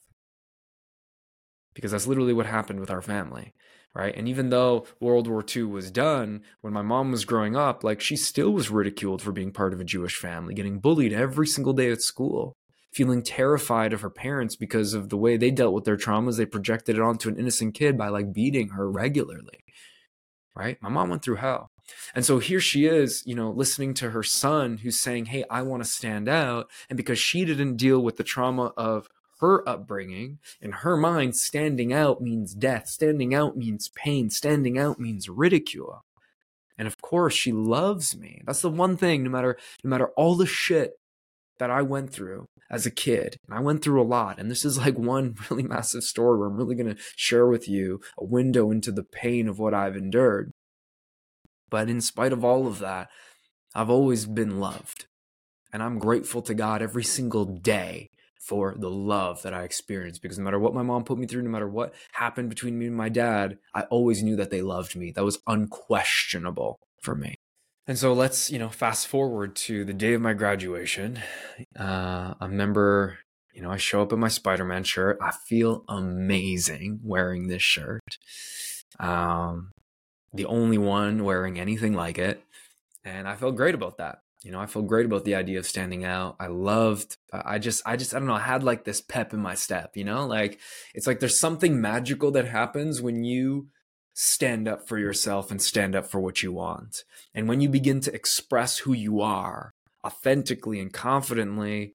Because 1.74 1.92
that's 1.92 2.06
literally 2.06 2.32
what 2.32 2.46
happened 2.46 2.80
with 2.80 2.90
our 2.90 3.02
family 3.02 3.54
right? 3.94 4.14
And 4.16 4.28
even 4.28 4.50
though 4.50 4.86
World 5.00 5.26
War 5.26 5.44
II 5.44 5.64
was 5.64 5.90
done, 5.90 6.42
when 6.60 6.72
my 6.72 6.82
mom 6.82 7.10
was 7.10 7.24
growing 7.24 7.56
up, 7.56 7.82
like 7.82 8.00
she 8.00 8.16
still 8.16 8.50
was 8.50 8.70
ridiculed 8.70 9.22
for 9.22 9.32
being 9.32 9.52
part 9.52 9.72
of 9.72 9.80
a 9.80 9.84
Jewish 9.84 10.16
family, 10.16 10.54
getting 10.54 10.78
bullied 10.78 11.12
every 11.12 11.46
single 11.46 11.72
day 11.72 11.90
at 11.90 12.02
school, 12.02 12.56
feeling 12.92 13.22
terrified 13.22 13.92
of 13.92 14.00
her 14.00 14.10
parents 14.10 14.56
because 14.56 14.94
of 14.94 15.08
the 15.08 15.16
way 15.16 15.36
they 15.36 15.50
dealt 15.50 15.74
with 15.74 15.84
their 15.84 15.96
traumas. 15.96 16.36
They 16.36 16.46
projected 16.46 16.96
it 16.96 17.02
onto 17.02 17.28
an 17.28 17.38
innocent 17.38 17.74
kid 17.74 17.98
by 17.98 18.08
like 18.08 18.32
beating 18.32 18.70
her 18.70 18.90
regularly, 18.90 19.64
right? 20.54 20.78
My 20.80 20.88
mom 20.88 21.10
went 21.10 21.22
through 21.22 21.36
hell. 21.36 21.70
And 22.14 22.24
so 22.24 22.38
here 22.38 22.60
she 22.60 22.86
is, 22.86 23.22
you 23.26 23.34
know, 23.34 23.50
listening 23.50 23.94
to 23.94 24.10
her 24.10 24.22
son 24.22 24.78
who's 24.78 25.00
saying, 25.00 25.26
Hey, 25.26 25.44
I 25.50 25.62
want 25.62 25.82
to 25.82 25.88
stand 25.88 26.28
out. 26.28 26.70
And 26.88 26.96
because 26.96 27.18
she 27.18 27.44
didn't 27.44 27.76
deal 27.76 28.00
with 28.00 28.16
the 28.16 28.22
trauma 28.22 28.72
of 28.76 29.08
her 29.40 29.66
upbringing, 29.68 30.38
in 30.60 30.72
her 30.72 30.96
mind, 30.96 31.36
standing 31.36 31.92
out 31.92 32.20
means 32.20 32.54
death, 32.54 32.88
standing 32.88 33.34
out 33.34 33.56
means 33.56 33.88
pain, 33.94 34.30
standing 34.30 34.78
out 34.78 35.00
means 35.00 35.28
ridicule. 35.28 36.04
And 36.78 36.86
of 36.86 37.00
course, 37.02 37.34
she 37.34 37.52
loves 37.52 38.16
me. 38.16 38.42
That's 38.46 38.62
the 38.62 38.70
one 38.70 38.96
thing, 38.96 39.24
no 39.24 39.30
matter 39.30 39.58
no 39.82 39.90
matter 39.90 40.08
all 40.16 40.34
the 40.34 40.46
shit 40.46 40.92
that 41.58 41.70
I 41.70 41.82
went 41.82 42.12
through 42.12 42.46
as 42.70 42.86
a 42.86 42.90
kid, 42.90 43.36
and 43.46 43.58
I 43.58 43.60
went 43.60 43.82
through 43.82 44.00
a 44.00 44.04
lot. 44.04 44.38
And 44.38 44.50
this 44.50 44.64
is 44.64 44.78
like 44.78 44.98
one 44.98 45.34
really 45.50 45.62
massive 45.62 46.04
story 46.04 46.38
where 46.38 46.48
I'm 46.48 46.56
really 46.56 46.74
gonna 46.74 46.96
share 47.16 47.46
with 47.46 47.68
you 47.68 48.00
a 48.18 48.24
window 48.24 48.70
into 48.70 48.92
the 48.92 49.04
pain 49.04 49.48
of 49.48 49.58
what 49.58 49.74
I've 49.74 49.96
endured. 49.96 50.52
But 51.68 51.88
in 51.88 52.00
spite 52.00 52.32
of 52.32 52.44
all 52.44 52.66
of 52.66 52.78
that, 52.80 53.08
I've 53.74 53.90
always 53.90 54.26
been 54.26 54.58
loved. 54.58 55.06
And 55.72 55.82
I'm 55.82 55.98
grateful 55.98 56.42
to 56.42 56.54
God 56.54 56.82
every 56.82 57.04
single 57.04 57.44
day 57.44 58.10
for 58.40 58.74
the 58.76 58.90
love 58.90 59.42
that 59.42 59.52
I 59.52 59.64
experienced 59.64 60.22
because 60.22 60.38
no 60.38 60.44
matter 60.44 60.58
what 60.58 60.74
my 60.74 60.82
mom 60.82 61.04
put 61.04 61.18
me 61.18 61.26
through, 61.26 61.42
no 61.42 61.50
matter 61.50 61.68
what 61.68 61.94
happened 62.12 62.48
between 62.48 62.78
me 62.78 62.86
and 62.86 62.96
my 62.96 63.10
dad, 63.10 63.58
I 63.74 63.82
always 63.82 64.22
knew 64.22 64.34
that 64.36 64.50
they 64.50 64.62
loved 64.62 64.96
me. 64.96 65.12
That 65.12 65.24
was 65.24 65.38
unquestionable 65.46 66.80
for 67.00 67.14
me. 67.14 67.36
And 67.86 67.98
so 67.98 68.12
let's, 68.12 68.50
you 68.50 68.58
know, 68.58 68.70
fast 68.70 69.08
forward 69.08 69.54
to 69.56 69.84
the 69.84 69.92
day 69.92 70.14
of 70.14 70.22
my 70.22 70.32
graduation. 70.32 71.20
Uh, 71.78 72.34
I 72.40 72.46
remember, 72.46 73.18
you 73.52 73.62
know, 73.62 73.70
I 73.70 73.76
show 73.76 74.00
up 74.00 74.12
in 74.12 74.18
my 74.18 74.28
Spider 74.28 74.64
Man 74.64 74.84
shirt. 74.84 75.18
I 75.20 75.32
feel 75.32 75.84
amazing 75.88 77.00
wearing 77.02 77.48
this 77.48 77.62
shirt. 77.62 78.16
Um, 78.98 79.72
the 80.32 80.46
only 80.46 80.78
one 80.78 81.24
wearing 81.24 81.58
anything 81.58 81.92
like 81.92 82.16
it. 82.16 82.42
And 83.04 83.28
I 83.28 83.34
felt 83.34 83.56
great 83.56 83.74
about 83.74 83.98
that 83.98 84.20
you 84.42 84.50
know, 84.50 84.60
I 84.60 84.66
feel 84.66 84.82
great 84.82 85.06
about 85.06 85.24
the 85.24 85.34
idea 85.34 85.58
of 85.58 85.66
standing 85.66 86.04
out. 86.04 86.36
I 86.40 86.46
loved, 86.46 87.18
I 87.32 87.58
just, 87.58 87.82
I 87.84 87.96
just, 87.96 88.14
I 88.14 88.18
don't 88.18 88.28
know, 88.28 88.34
I 88.34 88.40
had 88.40 88.62
like 88.62 88.84
this 88.84 89.00
pep 89.00 89.34
in 89.34 89.40
my 89.40 89.54
step, 89.54 89.96
you 89.96 90.04
know, 90.04 90.26
like 90.26 90.58
it's 90.94 91.06
like 91.06 91.20
there's 91.20 91.38
something 91.38 91.80
magical 91.80 92.30
that 92.32 92.46
happens 92.46 93.02
when 93.02 93.22
you 93.22 93.68
stand 94.14 94.66
up 94.66 94.88
for 94.88 94.98
yourself 94.98 95.50
and 95.50 95.60
stand 95.60 95.94
up 95.94 96.06
for 96.06 96.20
what 96.20 96.42
you 96.42 96.52
want. 96.52 97.04
And 97.34 97.48
when 97.48 97.60
you 97.60 97.68
begin 97.68 98.00
to 98.00 98.14
express 98.14 98.78
who 98.78 98.92
you 98.92 99.20
are 99.20 99.74
authentically 100.04 100.80
and 100.80 100.92
confidently, 100.92 101.94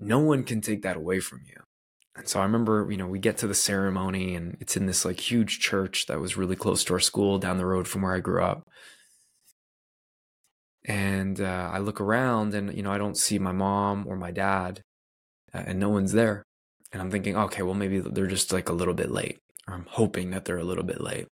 no 0.00 0.18
one 0.18 0.42
can 0.42 0.60
take 0.60 0.82
that 0.82 0.96
away 0.96 1.20
from 1.20 1.42
you. 1.46 1.60
And 2.16 2.28
so 2.28 2.40
I 2.40 2.44
remember, 2.44 2.88
you 2.90 2.96
know, 2.96 3.06
we 3.06 3.18
get 3.18 3.38
to 3.38 3.46
the 3.46 3.54
ceremony 3.54 4.34
and 4.34 4.56
it's 4.60 4.76
in 4.76 4.86
this 4.86 5.04
like 5.04 5.18
huge 5.18 5.60
church 5.60 6.06
that 6.06 6.20
was 6.20 6.36
really 6.36 6.56
close 6.56 6.84
to 6.84 6.94
our 6.94 7.00
school 7.00 7.38
down 7.38 7.58
the 7.58 7.66
road 7.66 7.88
from 7.88 8.02
where 8.02 8.14
I 8.14 8.20
grew 8.20 8.42
up 8.42 8.68
and 10.84 11.40
uh, 11.40 11.70
I 11.72 11.78
look 11.78 12.00
around 12.00 12.54
and 12.54 12.74
you 12.74 12.82
know 12.82 12.92
I 12.92 12.98
don't 12.98 13.16
see 13.16 13.38
my 13.38 13.52
mom 13.52 14.04
or 14.06 14.16
my 14.16 14.30
dad, 14.30 14.80
uh, 15.52 15.62
and 15.66 15.78
no 15.78 15.88
one's 15.88 16.12
there. 16.12 16.42
And 16.92 17.02
I'm 17.02 17.10
thinking, 17.10 17.36
okay, 17.36 17.62
well 17.62 17.74
maybe 17.74 18.00
they're 18.00 18.26
just 18.26 18.52
like 18.52 18.68
a 18.68 18.74
little 18.74 18.94
bit 18.94 19.10
late, 19.10 19.38
or 19.66 19.74
I'm 19.74 19.86
hoping 19.88 20.30
that 20.30 20.44
they're 20.44 20.58
a 20.58 20.64
little 20.64 20.84
bit 20.84 21.00
late. 21.00 21.26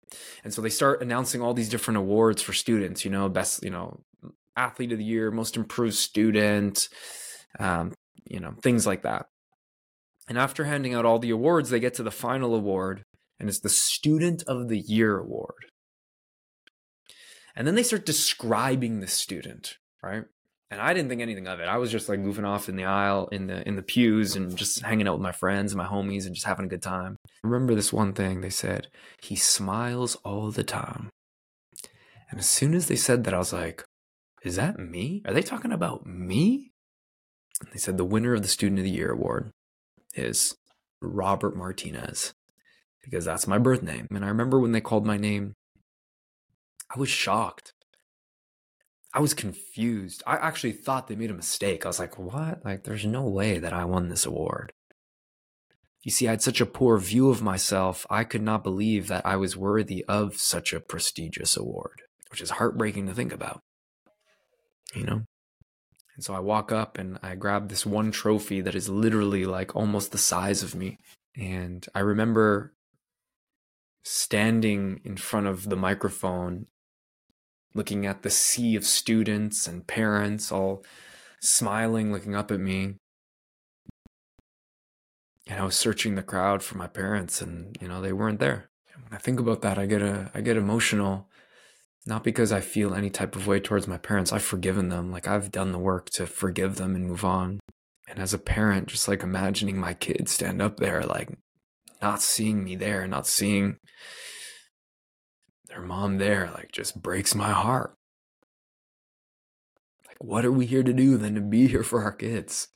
And 0.43 0.53
so 0.53 0.61
they 0.61 0.69
start 0.69 1.01
announcing 1.01 1.41
all 1.41 1.53
these 1.53 1.69
different 1.69 1.97
awards 1.97 2.41
for 2.41 2.53
students. 2.53 3.05
You 3.05 3.11
know, 3.11 3.29
best, 3.29 3.63
you 3.63 3.69
know, 3.69 3.99
athlete 4.55 4.91
of 4.91 4.97
the 4.97 5.05
year, 5.05 5.31
most 5.31 5.55
improved 5.57 5.95
student, 5.95 6.89
um, 7.59 7.93
you 8.25 8.39
know, 8.39 8.53
things 8.61 8.87
like 8.87 9.03
that. 9.03 9.25
And 10.27 10.37
after 10.37 10.63
handing 10.63 10.93
out 10.93 11.05
all 11.05 11.19
the 11.19 11.31
awards, 11.31 11.69
they 11.69 11.79
get 11.79 11.93
to 11.95 12.03
the 12.03 12.11
final 12.11 12.55
award, 12.55 13.03
and 13.39 13.49
it's 13.49 13.59
the 13.59 13.69
Student 13.69 14.43
of 14.47 14.69
the 14.69 14.79
Year 14.79 15.17
award. 15.17 15.65
And 17.55 17.67
then 17.67 17.75
they 17.75 17.83
start 17.83 18.05
describing 18.05 18.99
the 18.99 19.07
student, 19.07 19.77
right? 20.01 20.23
And 20.69 20.79
I 20.79 20.93
didn't 20.93 21.09
think 21.09 21.21
anything 21.21 21.47
of 21.47 21.59
it. 21.59 21.67
I 21.67 21.77
was 21.77 21.91
just 21.91 22.07
like 22.07 22.21
goofing 22.21 22.47
off 22.47 22.69
in 22.69 22.77
the 22.77 22.85
aisle, 22.85 23.27
in 23.31 23.47
the 23.47 23.67
in 23.67 23.75
the 23.75 23.81
pews, 23.81 24.37
and 24.37 24.55
just 24.55 24.81
hanging 24.81 25.05
out 25.05 25.15
with 25.15 25.21
my 25.21 25.33
friends 25.33 25.73
and 25.73 25.77
my 25.77 25.87
homies, 25.87 26.25
and 26.25 26.33
just 26.33 26.47
having 26.47 26.65
a 26.65 26.69
good 26.69 26.81
time. 26.81 27.17
Remember 27.43 27.75
this 27.75 27.91
one 27.91 28.13
thing 28.13 28.39
they 28.39 28.49
said: 28.49 28.87
he 29.21 29.35
smiles 29.35 30.15
all 30.23 30.49
the 30.49 30.63
time. 30.63 31.09
And 32.29 32.39
as 32.39 32.47
soon 32.47 32.73
as 32.73 32.87
they 32.87 32.95
said 32.95 33.25
that, 33.25 33.33
I 33.33 33.37
was 33.37 33.51
like, 33.51 33.83
"Is 34.43 34.55
that 34.55 34.79
me? 34.79 35.21
Are 35.25 35.33
they 35.33 35.41
talking 35.41 35.73
about 35.73 36.05
me?" 36.05 36.71
They 37.73 37.77
said 37.77 37.97
the 37.97 38.05
winner 38.05 38.33
of 38.33 38.41
the 38.41 38.47
Student 38.47 38.79
of 38.79 38.85
the 38.85 38.91
Year 38.91 39.11
award 39.11 39.51
is 40.15 40.55
Robert 41.01 41.55
Martinez 41.55 42.33
because 43.03 43.25
that's 43.25 43.45
my 43.45 43.57
birth 43.57 43.83
name. 43.83 44.07
And 44.09 44.23
I 44.23 44.29
remember 44.29 44.59
when 44.59 44.71
they 44.71 44.81
called 44.81 45.05
my 45.05 45.17
name, 45.17 45.53
I 46.93 46.99
was 46.99 47.09
shocked. 47.09 47.73
I 49.13 49.19
was 49.19 49.33
confused. 49.33 50.23
I 50.25 50.35
actually 50.35 50.71
thought 50.71 51.07
they 51.07 51.15
made 51.15 51.31
a 51.31 51.35
mistake. 51.35 51.85
I 51.85 51.89
was 51.89 51.99
like, 51.99 52.17
what? 52.17 52.63
Like, 52.63 52.83
there's 52.83 53.05
no 53.05 53.23
way 53.23 53.59
that 53.59 53.73
I 53.73 53.85
won 53.85 54.09
this 54.09 54.25
award. 54.25 54.71
You 56.03 56.11
see, 56.11 56.27
I 56.27 56.31
had 56.31 56.41
such 56.41 56.61
a 56.61 56.65
poor 56.65 56.97
view 56.97 57.29
of 57.29 57.43
myself, 57.43 58.07
I 58.09 58.23
could 58.23 58.41
not 58.41 58.63
believe 58.63 59.07
that 59.07 59.25
I 59.25 59.35
was 59.35 59.55
worthy 59.55 60.03
of 60.07 60.37
such 60.37 60.73
a 60.73 60.79
prestigious 60.79 61.55
award, 61.55 62.01
which 62.31 62.41
is 62.41 62.51
heartbreaking 62.51 63.07
to 63.07 63.13
think 63.13 63.31
about. 63.31 63.61
You 64.95 65.03
know? 65.03 65.21
And 66.15 66.23
so 66.23 66.33
I 66.33 66.39
walk 66.39 66.71
up 66.71 66.97
and 66.97 67.19
I 67.21 67.35
grab 67.35 67.69
this 67.69 67.85
one 67.85 68.11
trophy 68.11 68.61
that 68.61 68.75
is 68.75 68.89
literally 68.89 69.45
like 69.45 69.75
almost 69.75 70.11
the 70.11 70.17
size 70.17 70.63
of 70.63 70.75
me. 70.75 70.97
And 71.37 71.85
I 71.93 71.99
remember 71.99 72.73
standing 74.03 75.01
in 75.05 75.17
front 75.17 75.47
of 75.47 75.69
the 75.69 75.75
microphone, 75.75 76.65
looking 77.73 78.05
at 78.05 78.23
the 78.23 78.29
sea 78.29 78.75
of 78.75 78.85
students 78.85 79.67
and 79.67 79.87
parents 79.87 80.51
all 80.51 80.83
smiling, 81.39 82.11
looking 82.11 82.35
up 82.35 82.51
at 82.51 82.59
me. 82.59 82.95
And 85.47 85.59
I 85.59 85.65
was 85.65 85.75
searching 85.75 86.15
the 86.15 86.23
crowd 86.23 86.63
for 86.63 86.77
my 86.77 86.87
parents 86.87 87.41
and, 87.41 87.77
you 87.81 87.87
know, 87.87 88.01
they 88.01 88.13
weren't 88.13 88.39
there. 88.39 88.69
When 88.95 89.13
I 89.13 89.17
think 89.17 89.39
about 89.39 89.61
that, 89.61 89.77
I 89.77 89.85
get 89.85 90.01
a 90.01 90.31
I 90.33 90.41
get 90.41 90.57
emotional. 90.57 91.27
Not 92.05 92.23
because 92.23 92.51
I 92.51 92.61
feel 92.61 92.95
any 92.95 93.11
type 93.11 93.35
of 93.35 93.45
way 93.45 93.59
towards 93.59 93.87
my 93.87 93.97
parents. 93.97 94.33
I've 94.33 94.41
forgiven 94.43 94.89
them. 94.89 95.11
Like 95.11 95.27
I've 95.27 95.51
done 95.51 95.71
the 95.71 95.77
work 95.77 96.09
to 96.11 96.25
forgive 96.25 96.77
them 96.77 96.95
and 96.95 97.07
move 97.07 97.23
on. 97.23 97.59
And 98.07 98.19
as 98.19 98.33
a 98.33 98.39
parent, 98.39 98.87
just 98.87 99.07
like 99.07 99.21
imagining 99.21 99.77
my 99.77 99.93
kids 99.93 100.31
stand 100.31 100.61
up 100.61 100.77
there, 100.77 101.03
like 101.03 101.29
not 102.01 102.21
seeing 102.21 102.63
me 102.63 102.75
there, 102.75 103.07
not 103.07 103.27
seeing 103.27 103.77
their 105.71 105.81
mom 105.81 106.17
there, 106.17 106.51
like 106.53 106.71
just 106.71 107.01
breaks 107.01 107.33
my 107.33 107.51
heart. 107.51 107.95
Like, 110.07 110.17
what 110.19 110.45
are 110.45 110.51
we 110.51 110.65
here 110.65 110.83
to 110.83 110.93
do 110.93 111.17
than 111.17 111.35
to 111.35 111.41
be 111.41 111.67
here 111.67 111.83
for 111.83 112.03
our 112.03 112.11
kids? 112.11 112.67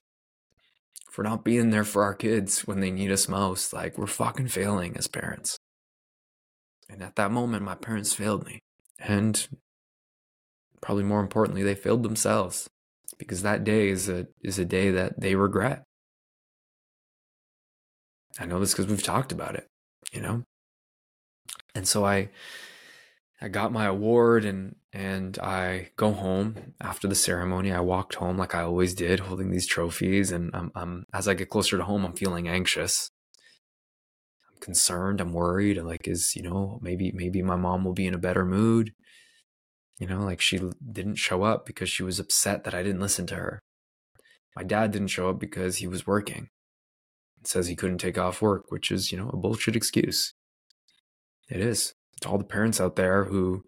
For 1.11 1.23
not 1.23 1.43
being 1.43 1.69
there 1.69 1.83
for 1.83 2.03
our 2.03 2.13
kids 2.13 2.65
when 2.65 2.79
they 2.79 2.91
need 2.91 3.11
us 3.11 3.27
most, 3.27 3.73
like 3.73 3.97
we're 3.97 4.07
fucking 4.07 4.47
failing 4.49 4.97
as 4.97 5.07
parents. 5.07 5.57
And 6.89 7.01
at 7.01 7.15
that 7.15 7.31
moment, 7.31 7.63
my 7.63 7.75
parents 7.75 8.13
failed 8.13 8.45
me. 8.45 8.59
And 8.99 9.47
probably 10.81 11.03
more 11.03 11.21
importantly, 11.21 11.63
they 11.63 11.75
failed 11.75 12.03
themselves 12.03 12.69
because 13.17 13.41
that 13.41 13.63
day 13.63 13.89
is 13.89 14.09
a 14.09 14.27
is 14.41 14.59
a 14.59 14.65
day 14.65 14.91
that 14.91 15.19
they 15.19 15.35
regret. 15.35 15.83
I 18.39 18.45
know 18.45 18.59
this 18.59 18.73
because 18.73 18.87
we've 18.87 19.03
talked 19.03 19.31
about 19.31 19.55
it, 19.55 19.67
you 20.11 20.21
know? 20.21 20.43
And 21.73 21.87
so 21.87 22.05
I 22.05 22.29
I 23.45 23.47
got 23.47 23.71
my 23.71 23.85
award 23.85 24.43
and 24.43 24.75
and 24.91 25.37
I 25.37 25.91
go 25.97 26.13
home 26.13 26.73
after 26.81 27.07
the 27.07 27.13
ceremony. 27.13 27.71
I 27.71 27.79
walked 27.81 28.15
home 28.15 28.37
like 28.37 28.55
I 28.55 28.63
always 28.63 28.95
did, 28.95 29.19
holding 29.19 29.51
these 29.51 29.67
trophies. 29.67 30.31
And 30.31 30.49
I'm, 30.55 30.71
I'm 30.73 31.05
as 31.13 31.27
I 31.27 31.35
get 31.35 31.49
closer 31.49 31.77
to 31.77 31.83
home, 31.83 32.05
I'm 32.05 32.13
feeling 32.13 32.47
anxious. 32.47 33.11
I'm 34.49 34.59
concerned. 34.61 35.21
I'm 35.21 35.33
worried. 35.33 35.77
Like, 35.77 36.07
is 36.07 36.35
you 36.35 36.41
know 36.41 36.79
maybe 36.81 37.11
maybe 37.13 37.43
my 37.43 37.55
mom 37.55 37.85
will 37.85 37.93
be 37.93 38.07
in 38.07 38.15
a 38.15 38.17
better 38.17 38.45
mood. 38.45 38.93
You 39.99 40.07
know, 40.07 40.23
like 40.23 40.41
she 40.41 40.59
didn't 40.91 41.15
show 41.15 41.43
up 41.43 41.67
because 41.67 41.89
she 41.89 42.01
was 42.01 42.19
upset 42.19 42.63
that 42.63 42.73
I 42.73 42.81
didn't 42.81 43.01
listen 43.01 43.27
to 43.27 43.35
her. 43.35 43.61
My 44.55 44.63
dad 44.63 44.91
didn't 44.91 45.09
show 45.09 45.29
up 45.29 45.39
because 45.39 45.77
he 45.77 45.87
was 45.87 46.07
working 46.07 46.49
says 47.47 47.67
he 47.67 47.75
couldn't 47.75 47.99
take 47.99 48.17
off 48.17 48.41
work, 48.41 48.71
which 48.71 48.91
is, 48.91 49.11
you 49.11 49.17
know, 49.17 49.29
a 49.29 49.37
bullshit 49.37 49.75
excuse. 49.75 50.33
It 51.49 51.59
is. 51.59 51.93
To 52.25 52.31
all 52.31 52.37
the 52.39 52.43
parents 52.43 52.81
out 52.81 52.95
there 52.95 53.25
who 53.25 53.63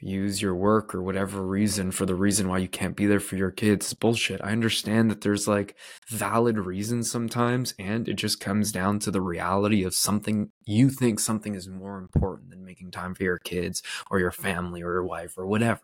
use 0.00 0.42
your 0.42 0.54
work 0.54 0.94
or 0.94 1.02
whatever 1.02 1.46
reason 1.46 1.92
for 1.92 2.04
the 2.04 2.14
reason 2.14 2.48
why 2.48 2.58
you 2.58 2.66
can't 2.66 2.96
be 2.96 3.06
there 3.06 3.20
for 3.20 3.36
your 3.36 3.52
kids 3.52 3.86
it's 3.86 3.94
bullshit. 3.94 4.40
I 4.42 4.50
understand 4.50 5.10
that 5.10 5.20
there's 5.20 5.46
like 5.46 5.76
valid 6.08 6.58
reasons 6.58 7.08
sometimes, 7.08 7.72
and 7.78 8.08
it 8.08 8.14
just 8.14 8.40
comes 8.40 8.72
down 8.72 8.98
to 9.00 9.12
the 9.12 9.20
reality 9.20 9.84
of 9.84 9.94
something 9.94 10.50
you 10.66 10.90
think 10.90 11.20
something 11.20 11.54
is 11.54 11.68
more 11.68 11.98
important 11.98 12.50
than 12.50 12.64
making 12.64 12.90
time 12.90 13.14
for 13.14 13.22
your 13.22 13.38
kids 13.38 13.80
or 14.10 14.18
your 14.18 14.32
family 14.32 14.82
or 14.82 14.92
your 14.92 15.04
wife 15.04 15.38
or 15.38 15.46
whatever. 15.46 15.82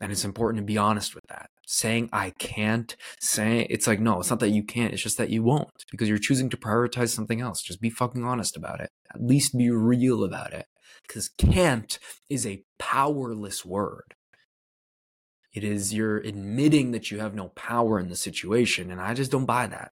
And 0.00 0.10
it's 0.10 0.24
important 0.24 0.62
to 0.62 0.64
be 0.64 0.78
honest 0.78 1.14
with 1.14 1.26
that. 1.28 1.49
Saying 1.66 2.08
I 2.12 2.30
can't, 2.30 2.96
saying 3.20 3.68
it's 3.70 3.86
like, 3.86 4.00
no, 4.00 4.20
it's 4.20 4.30
not 4.30 4.40
that 4.40 4.50
you 4.50 4.64
can't, 4.64 4.92
it's 4.92 5.02
just 5.02 5.18
that 5.18 5.30
you 5.30 5.42
won't 5.42 5.84
because 5.90 6.08
you're 6.08 6.18
choosing 6.18 6.50
to 6.50 6.56
prioritize 6.56 7.10
something 7.10 7.40
else. 7.40 7.62
Just 7.62 7.80
be 7.80 7.90
fucking 7.90 8.24
honest 8.24 8.56
about 8.56 8.80
it. 8.80 8.90
At 9.14 9.22
least 9.22 9.56
be 9.56 9.70
real 9.70 10.24
about 10.24 10.52
it. 10.52 10.66
Because 11.06 11.28
can't 11.28 11.98
is 12.28 12.46
a 12.46 12.64
powerless 12.78 13.64
word. 13.64 14.14
It 15.52 15.64
is 15.64 15.94
you're 15.94 16.18
admitting 16.18 16.92
that 16.92 17.10
you 17.10 17.18
have 17.18 17.34
no 17.34 17.48
power 17.48 17.98
in 17.98 18.08
the 18.08 18.16
situation. 18.16 18.90
And 18.90 19.00
I 19.00 19.14
just 19.14 19.30
don't 19.30 19.46
buy 19.46 19.66
that. 19.66 19.90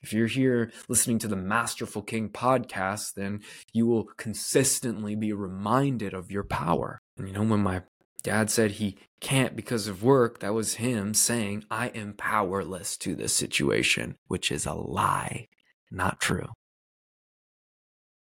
If 0.00 0.12
you're 0.12 0.28
here 0.28 0.70
listening 0.88 1.18
to 1.20 1.28
the 1.28 1.36
Masterful 1.36 2.02
King 2.02 2.28
podcast, 2.28 3.14
then 3.14 3.40
you 3.72 3.86
will 3.86 4.04
consistently 4.16 5.16
be 5.16 5.32
reminded 5.32 6.14
of 6.14 6.30
your 6.30 6.44
power. 6.44 7.00
And 7.16 7.26
you 7.26 7.34
know, 7.34 7.42
when 7.42 7.60
my 7.60 7.82
Dad 8.22 8.50
said 8.50 8.72
he 8.72 8.96
can't 9.20 9.56
because 9.56 9.86
of 9.86 10.02
work. 10.02 10.40
That 10.40 10.54
was 10.54 10.74
him 10.74 11.14
saying, 11.14 11.64
I 11.70 11.88
am 11.88 12.14
powerless 12.14 12.96
to 12.98 13.14
this 13.14 13.32
situation, 13.32 14.16
which 14.26 14.50
is 14.50 14.66
a 14.66 14.74
lie, 14.74 15.48
not 15.90 16.20
true. 16.20 16.48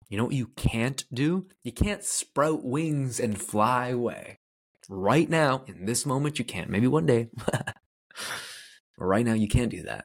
You 0.09 0.19
know 0.19 0.25
what 0.25 0.35
you 0.35 0.49
can't 0.57 1.05
do? 1.12 1.47
You 1.62 1.73
can't 1.73 2.05
sprout 2.05 2.64
wings 2.64 3.19
and 3.19 3.41
fly 3.41 3.88
away. 3.88 4.38
Right 4.88 5.29
now, 5.29 5.64
in 5.67 5.87
this 5.87 6.05
moment, 6.05 6.38
you 6.38 6.45
can't. 6.45 6.71
Maybe 6.71 6.87
one 6.87 7.07
day. 7.07 7.29
but 7.50 7.75
right 8.99 9.25
now, 9.25 9.33
you 9.33 9.49
can't 9.49 9.71
do 9.71 9.83
that. 9.83 10.05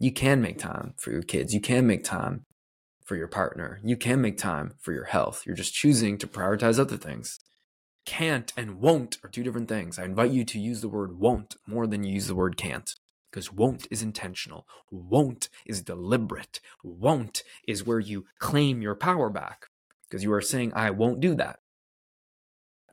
You 0.00 0.12
can 0.12 0.40
make 0.40 0.58
time 0.58 0.94
for 0.96 1.10
your 1.10 1.22
kids. 1.22 1.52
You 1.52 1.60
can 1.60 1.86
make 1.86 2.04
time 2.04 2.46
for 3.04 3.16
your 3.16 3.28
partner. 3.28 3.80
You 3.84 3.96
can 3.96 4.20
make 4.20 4.38
time 4.38 4.74
for 4.80 4.92
your 4.92 5.04
health. 5.04 5.42
You're 5.44 5.56
just 5.56 5.74
choosing 5.74 6.16
to 6.18 6.26
prioritize 6.26 6.78
other 6.78 6.96
things 6.96 7.40
can't 8.04 8.52
and 8.56 8.80
won't 8.80 9.18
are 9.24 9.28
two 9.28 9.42
different 9.42 9.68
things. 9.68 9.98
I 9.98 10.04
invite 10.04 10.30
you 10.30 10.44
to 10.44 10.58
use 10.58 10.80
the 10.80 10.88
word 10.88 11.18
won't 11.18 11.56
more 11.66 11.86
than 11.86 12.04
you 12.04 12.14
use 12.14 12.26
the 12.26 12.34
word 12.34 12.56
can't. 12.56 12.90
Because 13.30 13.52
won't 13.52 13.88
is 13.90 14.00
intentional. 14.00 14.64
Won't 14.92 15.48
is 15.66 15.82
deliberate. 15.82 16.60
Won't 16.84 17.42
is 17.66 17.84
where 17.84 17.98
you 17.98 18.26
claim 18.38 18.80
your 18.80 18.94
power 18.94 19.28
back. 19.28 19.66
Because 20.08 20.22
you 20.22 20.32
are 20.32 20.40
saying, 20.40 20.72
I 20.76 20.90
won't 20.90 21.18
do 21.18 21.34
that, 21.34 21.58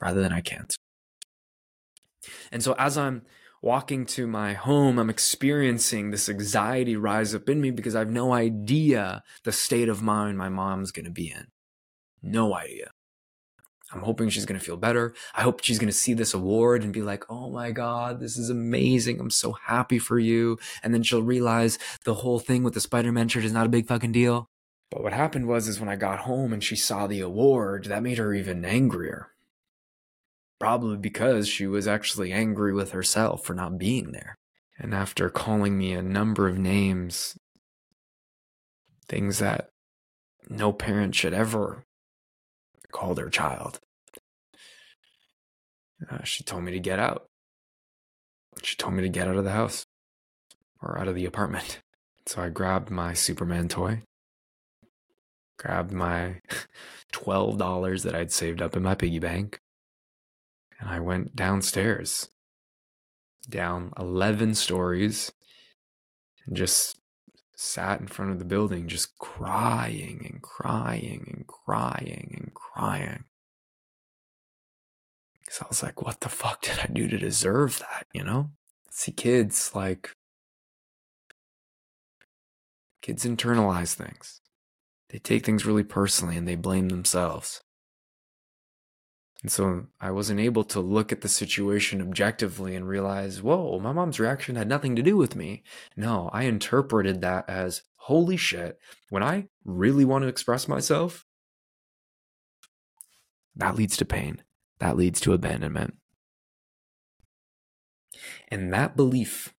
rather 0.00 0.20
than 0.20 0.32
I 0.32 0.40
can't. 0.40 0.74
And 2.50 2.62
so 2.62 2.74
as 2.76 2.98
I'm 2.98 3.22
walking 3.60 4.04
to 4.06 4.26
my 4.26 4.54
home, 4.54 4.98
I'm 4.98 5.10
experiencing 5.10 6.10
this 6.10 6.28
anxiety 6.28 6.96
rise 6.96 7.34
up 7.34 7.48
in 7.48 7.60
me 7.60 7.70
because 7.70 7.94
I 7.94 8.00
have 8.00 8.10
no 8.10 8.32
idea 8.32 9.22
the 9.44 9.52
state 9.52 9.88
of 9.88 10.02
mind 10.02 10.36
my 10.36 10.48
mom's 10.48 10.90
going 10.90 11.04
to 11.04 11.12
be 11.12 11.30
in. 11.30 11.46
No 12.20 12.54
idea. 12.54 12.90
I'm 13.92 14.02
hoping 14.02 14.28
she's 14.28 14.46
going 14.46 14.58
to 14.58 14.64
feel 14.64 14.76
better. 14.76 15.14
I 15.34 15.42
hope 15.42 15.62
she's 15.62 15.78
going 15.78 15.90
to 15.90 15.96
see 15.96 16.14
this 16.14 16.34
award 16.34 16.82
and 16.82 16.92
be 16.92 17.02
like, 17.02 17.24
oh 17.28 17.50
my 17.50 17.72
God, 17.72 18.20
this 18.20 18.38
is 18.38 18.48
amazing. 18.48 19.20
I'm 19.20 19.30
so 19.30 19.52
happy 19.52 19.98
for 19.98 20.18
you. 20.18 20.58
And 20.82 20.94
then 20.94 21.02
she'll 21.02 21.22
realize 21.22 21.78
the 22.04 22.14
whole 22.14 22.38
thing 22.38 22.62
with 22.62 22.74
the 22.74 22.80
Spider 22.80 23.12
Man 23.12 23.28
shirt 23.28 23.44
is 23.44 23.52
not 23.52 23.66
a 23.66 23.70
big 23.70 23.86
fucking 23.86 24.12
deal. 24.12 24.48
But 24.90 25.02
what 25.02 25.12
happened 25.12 25.46
was, 25.46 25.68
is 25.68 25.80
when 25.80 25.88
I 25.88 25.96
got 25.96 26.20
home 26.20 26.52
and 26.52 26.62
she 26.62 26.76
saw 26.76 27.06
the 27.06 27.20
award, 27.20 27.86
that 27.86 28.02
made 28.02 28.18
her 28.18 28.34
even 28.34 28.64
angrier. 28.64 29.28
Probably 30.60 30.96
because 30.96 31.48
she 31.48 31.66
was 31.66 31.88
actually 31.88 32.32
angry 32.32 32.72
with 32.72 32.92
herself 32.92 33.44
for 33.44 33.54
not 33.54 33.78
being 33.78 34.12
there. 34.12 34.36
And 34.78 34.94
after 34.94 35.28
calling 35.28 35.76
me 35.78 35.92
a 35.92 36.02
number 36.02 36.48
of 36.48 36.58
names, 36.58 37.36
things 39.08 39.38
that 39.38 39.70
no 40.48 40.72
parent 40.72 41.14
should 41.14 41.34
ever 41.34 41.84
call 42.92 43.14
their 43.14 43.28
child. 43.30 43.80
Uh, 46.10 46.22
she 46.24 46.44
told 46.44 46.64
me 46.64 46.72
to 46.72 46.80
get 46.80 46.98
out. 46.98 47.26
She 48.62 48.76
told 48.76 48.94
me 48.94 49.02
to 49.02 49.08
get 49.08 49.28
out 49.28 49.36
of 49.36 49.44
the 49.44 49.52
house 49.52 49.86
or 50.80 50.98
out 50.98 51.08
of 51.08 51.14
the 51.14 51.26
apartment. 51.26 51.80
So 52.24 52.40
I 52.40 52.50
grabbed 52.50 52.88
my 52.88 53.14
Superman 53.14 53.66
toy, 53.66 54.02
grabbed 55.58 55.92
my 55.92 56.36
$12 57.12 58.02
that 58.04 58.14
I'd 58.14 58.30
saved 58.30 58.62
up 58.62 58.76
in 58.76 58.84
my 58.84 58.94
piggy 58.94 59.18
bank, 59.18 59.58
and 60.78 60.88
I 60.88 61.00
went 61.00 61.34
downstairs 61.34 62.28
down 63.50 63.92
11 63.98 64.54
stories 64.54 65.32
and 66.46 66.56
just 66.56 67.01
sat 67.54 68.00
in 68.00 68.06
front 68.06 68.32
of 68.32 68.38
the 68.38 68.44
building, 68.44 68.88
just 68.88 69.18
crying 69.18 70.26
and 70.30 70.42
crying 70.42 71.26
and 71.32 71.46
crying 71.46 72.34
and 72.38 72.54
crying. 72.54 73.24
Because 75.40 75.62
I 75.62 75.66
was 75.68 75.82
like, 75.82 76.02
what 76.02 76.20
the 76.20 76.28
fuck 76.28 76.62
did 76.62 76.78
I 76.78 76.86
do 76.92 77.08
to 77.08 77.18
deserve 77.18 77.78
that? 77.80 78.06
You 78.12 78.24
know? 78.24 78.50
See, 78.90 79.12
kids, 79.12 79.72
like, 79.74 80.16
kids 83.00 83.24
internalize 83.24 83.94
things. 83.94 84.40
They 85.10 85.18
take 85.18 85.44
things 85.44 85.66
really 85.66 85.84
personally 85.84 86.36
and 86.36 86.48
they 86.48 86.56
blame 86.56 86.88
themselves. 86.88 87.60
And 89.42 89.50
so 89.50 89.86
I 90.00 90.12
wasn't 90.12 90.38
able 90.38 90.62
to 90.64 90.80
look 90.80 91.10
at 91.10 91.20
the 91.20 91.28
situation 91.28 92.00
objectively 92.00 92.76
and 92.76 92.86
realize, 92.86 93.42
whoa, 93.42 93.80
my 93.80 93.92
mom's 93.92 94.20
reaction 94.20 94.54
had 94.54 94.68
nothing 94.68 94.94
to 94.94 95.02
do 95.02 95.16
with 95.16 95.34
me. 95.34 95.64
No, 95.96 96.30
I 96.32 96.44
interpreted 96.44 97.20
that 97.20 97.48
as, 97.50 97.82
holy 97.96 98.36
shit, 98.36 98.78
when 99.10 99.22
I 99.22 99.48
really 99.64 100.04
want 100.04 100.22
to 100.22 100.28
express 100.28 100.68
myself, 100.68 101.26
that 103.56 103.74
leads 103.74 103.96
to 103.96 104.04
pain. 104.04 104.42
That 104.78 104.96
leads 104.96 105.20
to 105.22 105.32
abandonment. 105.32 105.96
And 108.48 108.72
that 108.72 108.96
belief 108.96 109.52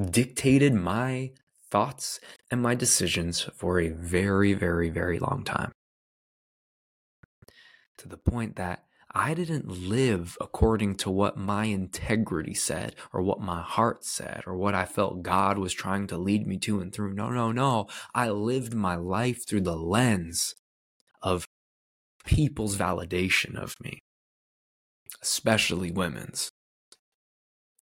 dictated 0.00 0.72
my 0.72 1.32
thoughts 1.68 2.20
and 2.50 2.62
my 2.62 2.76
decisions 2.76 3.48
for 3.56 3.80
a 3.80 3.88
very, 3.88 4.52
very, 4.54 4.88
very 4.88 5.18
long 5.18 5.44
time 5.44 5.72
to 8.00 8.08
the 8.08 8.16
point 8.16 8.56
that 8.56 8.84
I 9.12 9.34
didn't 9.34 9.68
live 9.68 10.36
according 10.40 10.96
to 10.96 11.10
what 11.10 11.36
my 11.36 11.64
integrity 11.64 12.54
said 12.54 12.94
or 13.12 13.22
what 13.22 13.40
my 13.40 13.60
heart 13.60 14.04
said 14.04 14.44
or 14.46 14.56
what 14.56 14.74
I 14.74 14.84
felt 14.84 15.22
God 15.22 15.58
was 15.58 15.72
trying 15.72 16.06
to 16.08 16.16
lead 16.16 16.46
me 16.46 16.58
to 16.58 16.80
and 16.80 16.92
through. 16.92 17.14
No, 17.14 17.30
no, 17.30 17.50
no. 17.50 17.88
I 18.14 18.30
lived 18.30 18.72
my 18.72 18.94
life 18.94 19.46
through 19.46 19.62
the 19.62 19.76
lens 19.76 20.54
of 21.22 21.44
people's 22.24 22.76
validation 22.76 23.56
of 23.56 23.74
me, 23.82 23.98
especially 25.20 25.90
women's. 25.90 26.50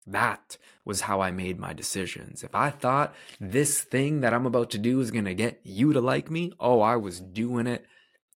That 0.06 0.56
was 0.86 1.02
how 1.02 1.20
I 1.20 1.30
made 1.30 1.58
my 1.60 1.74
decisions. 1.74 2.42
If 2.42 2.54
I 2.54 2.70
thought 2.70 3.14
this 3.38 3.82
thing 3.82 4.22
that 4.22 4.32
I'm 4.32 4.46
about 4.46 4.70
to 4.70 4.78
do 4.78 5.00
is 5.00 5.10
going 5.10 5.26
to 5.26 5.34
get 5.34 5.60
you 5.62 5.92
to 5.92 6.00
like 6.00 6.30
me, 6.30 6.52
oh, 6.58 6.80
I 6.80 6.96
was 6.96 7.20
doing 7.20 7.66
it 7.66 7.84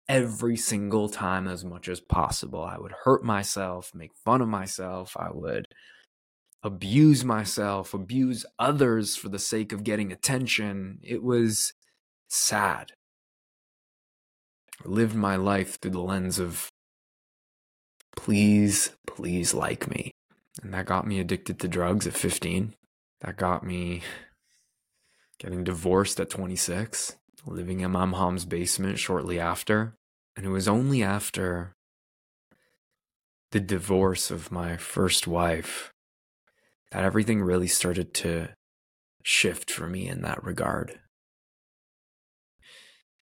every 0.07 0.57
single 0.57 1.09
time 1.09 1.47
as 1.47 1.63
much 1.63 1.87
as 1.87 1.99
possible. 1.99 2.63
I 2.63 2.77
would 2.77 2.93
hurt 3.03 3.23
myself, 3.23 3.91
make 3.93 4.11
fun 4.25 4.41
of 4.41 4.47
myself. 4.47 5.15
I 5.17 5.29
would 5.31 5.65
abuse 6.61 7.23
myself, 7.23 7.93
abuse 7.93 8.45
others 8.57 9.15
for 9.15 9.29
the 9.29 9.39
sake 9.39 9.71
of 9.71 9.83
getting 9.83 10.11
attention. 10.11 10.99
It 11.03 11.23
was 11.23 11.73
sad. 12.27 12.91
I 14.83 14.87
lived 14.87 15.15
my 15.15 15.35
life 15.35 15.79
through 15.79 15.91
the 15.91 16.01
lens 16.01 16.39
of 16.39 16.69
please, 18.15 18.95
please 19.07 19.53
like 19.53 19.89
me. 19.89 20.11
And 20.61 20.73
that 20.73 20.85
got 20.85 21.07
me 21.07 21.19
addicted 21.19 21.59
to 21.59 21.67
drugs 21.67 22.07
at 22.07 22.13
15. 22.13 22.75
That 23.21 23.37
got 23.37 23.63
me 23.65 24.01
getting 25.39 25.63
divorced 25.63 26.19
at 26.19 26.29
26 26.29 27.17
living 27.45 27.81
in 27.81 27.91
my 27.91 28.05
mom's 28.05 28.45
basement 28.45 28.99
shortly 28.99 29.39
after. 29.39 29.95
And 30.35 30.45
it 30.45 30.49
was 30.49 30.67
only 30.67 31.03
after 31.03 31.75
the 33.51 33.59
divorce 33.59 34.31
of 34.31 34.51
my 34.51 34.77
first 34.77 35.27
wife 35.27 35.93
that 36.91 37.03
everything 37.03 37.41
really 37.41 37.67
started 37.67 38.13
to 38.13 38.49
shift 39.23 39.69
for 39.69 39.87
me 39.87 40.07
in 40.07 40.21
that 40.21 40.43
regard. 40.43 40.99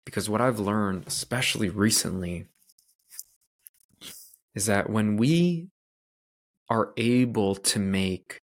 Because 0.05 0.29
what 0.29 0.41
I've 0.41 0.61
learned, 0.61 1.05
especially 1.07 1.69
recently, 1.69 2.47
is 4.55 4.67
that 4.67 4.89
when 4.89 5.17
we 5.17 5.69
are 6.71 6.93
able 6.97 7.55
to 7.55 7.79
make 7.79 8.41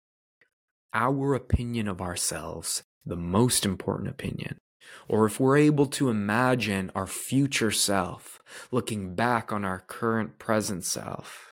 our 0.93 1.33
opinion 1.33 1.87
of 1.87 2.01
ourselves 2.01 2.83
the 3.05 3.15
most 3.15 3.65
important 3.65 4.09
opinion, 4.09 4.57
or 5.07 5.25
if 5.25 5.39
we're 5.39 5.57
able 5.57 5.85
to 5.85 6.09
imagine 6.09 6.91
our 6.95 7.07
future 7.07 7.71
self 7.71 8.39
looking 8.71 9.15
back 9.15 9.51
on 9.51 9.65
our 9.65 9.79
current 9.79 10.39
present 10.39 10.85
self 10.85 11.51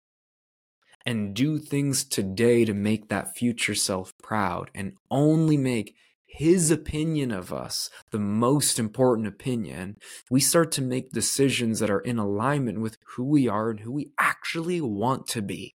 and 1.06 1.34
do 1.34 1.58
things 1.58 2.04
today 2.04 2.66
to 2.66 2.74
make 2.74 3.10
that 3.10 3.36
future 3.36 3.76
self 3.76 4.14
proud 4.22 4.70
and 4.76 4.94
only 5.10 5.58
make 5.58 5.96
his 6.30 6.70
opinion 6.70 7.32
of 7.32 7.52
us 7.52 7.90
the 8.12 8.20
most 8.20 8.78
important 8.78 9.28
opinion, 9.28 9.98
we 10.30 10.40
start 10.40 10.72
to 10.72 10.82
make 10.82 11.12
decisions 11.12 11.80
that 11.80 11.90
are 11.90 12.00
in 12.00 12.20
alignment 12.20 12.80
with 12.80 12.98
who 13.16 13.24
we 13.26 13.48
are 13.48 13.72
and 13.72 13.80
who 13.80 13.92
we 13.92 14.12
actually 14.20 14.80
want 14.80 15.28
to 15.28 15.42
be. 15.42 15.74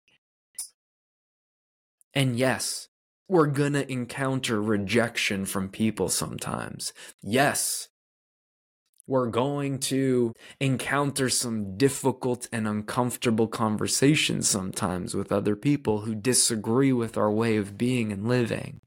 And 2.14 2.38
yes, 2.38 2.88
we're 3.28 3.46
gonna 3.46 3.84
encounter 3.88 4.60
rejection 4.62 5.44
from 5.44 5.68
people 5.68 6.08
sometimes. 6.08 6.92
Yes, 7.22 7.88
we're 9.06 9.28
going 9.28 9.78
to 9.78 10.32
encounter 10.60 11.28
some 11.28 11.76
difficult 11.76 12.48
and 12.52 12.66
uncomfortable 12.66 13.48
conversations 13.48 14.48
sometimes 14.48 15.14
with 15.14 15.30
other 15.30 15.56
people 15.56 16.00
who 16.00 16.14
disagree 16.14 16.92
with 16.92 17.18
our 17.18 17.30
way 17.30 17.56
of 17.56 17.76
being 17.76 18.12
and 18.12 18.26
living. 18.26 18.80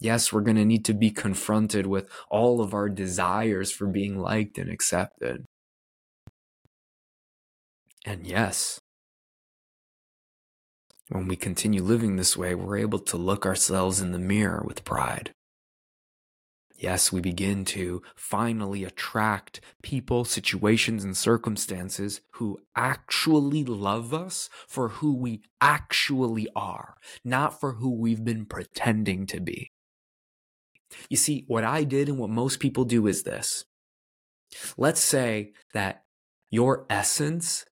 Yes, 0.00 0.32
we're 0.32 0.40
going 0.40 0.56
to 0.56 0.64
need 0.64 0.84
to 0.86 0.94
be 0.94 1.10
confronted 1.12 1.86
with 1.86 2.08
all 2.28 2.60
of 2.60 2.74
our 2.74 2.88
desires 2.88 3.70
for 3.70 3.86
being 3.86 4.18
liked 4.18 4.58
and 4.58 4.68
accepted. 4.68 5.44
And 8.04 8.26
yes, 8.26 8.80
when 11.12 11.28
we 11.28 11.36
continue 11.36 11.82
living 11.82 12.16
this 12.16 12.36
way, 12.36 12.54
we're 12.54 12.78
able 12.78 12.98
to 12.98 13.16
look 13.16 13.44
ourselves 13.44 14.00
in 14.00 14.12
the 14.12 14.18
mirror 14.18 14.62
with 14.66 14.84
pride. 14.84 15.34
Yes, 16.78 17.12
we 17.12 17.20
begin 17.20 17.64
to 17.66 18.02
finally 18.16 18.82
attract 18.82 19.60
people, 19.82 20.24
situations, 20.24 21.04
and 21.04 21.16
circumstances 21.16 22.22
who 22.32 22.58
actually 22.74 23.62
love 23.62 24.12
us 24.12 24.48
for 24.66 24.88
who 24.88 25.14
we 25.14 25.42
actually 25.60 26.48
are, 26.56 26.96
not 27.24 27.60
for 27.60 27.74
who 27.74 27.90
we've 27.90 28.24
been 28.24 28.46
pretending 28.46 29.26
to 29.26 29.40
be. 29.40 29.70
You 31.08 31.16
see, 31.16 31.44
what 31.46 31.62
I 31.62 31.84
did 31.84 32.08
and 32.08 32.18
what 32.18 32.30
most 32.30 32.58
people 32.58 32.84
do 32.84 33.06
is 33.06 33.22
this. 33.22 33.64
Let's 34.76 35.00
say 35.00 35.52
that 35.72 36.02
your 36.50 36.84
essence 36.90 37.64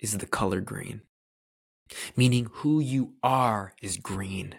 is 0.00 0.18
the 0.18 0.26
color 0.26 0.60
green 0.60 1.02
meaning 2.16 2.48
who 2.52 2.80
you 2.80 3.14
are 3.22 3.74
is 3.82 3.96
green. 3.96 4.56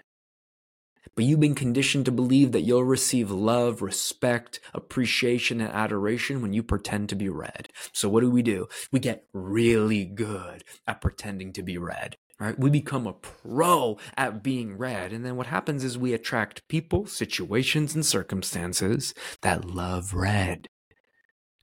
But 1.15 1.25
you've 1.25 1.39
been 1.39 1.55
conditioned 1.55 2.05
to 2.05 2.11
believe 2.11 2.51
that 2.51 2.61
you'll 2.61 2.83
receive 2.83 3.31
love, 3.31 3.81
respect, 3.81 4.59
appreciation, 4.73 5.59
and 5.59 5.73
adoration 5.73 6.43
when 6.43 6.53
you 6.53 6.61
pretend 6.61 7.09
to 7.09 7.15
be 7.15 7.27
red. 7.27 7.69
So 7.91 8.07
what 8.07 8.21
do 8.21 8.29
we 8.29 8.43
do? 8.43 8.67
We 8.91 8.99
get 8.99 9.25
really 9.33 10.05
good 10.05 10.63
at 10.85 11.01
pretending 11.01 11.53
to 11.53 11.63
be 11.63 11.77
red. 11.77 12.17
Right? 12.39 12.57
We 12.59 12.69
become 12.69 13.07
a 13.07 13.13
pro 13.13 13.97
at 14.15 14.43
being 14.43 14.77
red. 14.77 15.11
And 15.11 15.25
then 15.25 15.37
what 15.37 15.47
happens 15.47 15.83
is 15.83 15.97
we 15.97 16.13
attract 16.13 16.67
people, 16.67 17.07
situations, 17.07 17.95
and 17.95 18.05
circumstances 18.05 19.15
that 19.41 19.65
love 19.65 20.13
red. 20.13 20.67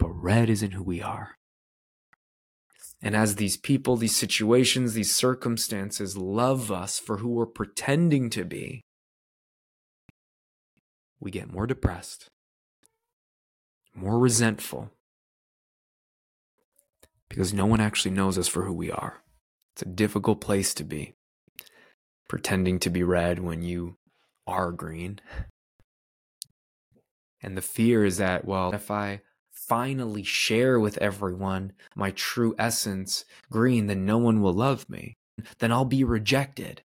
But 0.00 0.10
red 0.10 0.50
isn't 0.50 0.72
who 0.72 0.82
we 0.82 1.00
are. 1.00 1.36
And 3.04 3.14
as 3.14 3.36
these 3.36 3.58
people, 3.58 3.98
these 3.98 4.16
situations, 4.16 4.94
these 4.94 5.14
circumstances 5.14 6.16
love 6.16 6.72
us 6.72 6.98
for 6.98 7.18
who 7.18 7.28
we're 7.28 7.44
pretending 7.44 8.30
to 8.30 8.46
be, 8.46 8.80
we 11.20 11.30
get 11.30 11.52
more 11.52 11.66
depressed, 11.66 12.28
more 13.94 14.18
resentful, 14.18 14.90
because 17.28 17.52
no 17.52 17.66
one 17.66 17.80
actually 17.80 18.12
knows 18.12 18.38
us 18.38 18.48
for 18.48 18.64
who 18.64 18.72
we 18.72 18.90
are. 18.90 19.22
It's 19.74 19.82
a 19.82 19.86
difficult 19.86 20.40
place 20.40 20.72
to 20.72 20.84
be, 20.84 21.12
pretending 22.26 22.78
to 22.80 22.90
be 22.90 23.02
red 23.02 23.38
when 23.38 23.60
you 23.60 23.96
are 24.46 24.72
green. 24.72 25.20
And 27.42 27.54
the 27.54 27.62
fear 27.62 28.02
is 28.02 28.16
that, 28.16 28.46
well, 28.46 28.72
if 28.72 28.90
I 28.90 29.20
finally 29.68 30.22
share 30.24 30.78
with 30.80 30.98
everyone 30.98 31.72
my 31.96 32.10
true 32.12 32.54
essence, 32.58 33.24
green, 33.50 33.86
then 33.86 34.06
no 34.06 34.18
one 34.18 34.40
will 34.42 34.54
love 34.54 34.88
me. 34.90 35.16
Then 35.58 35.72
I'll 35.72 35.84
be 35.84 36.04
rejected. 36.04 36.82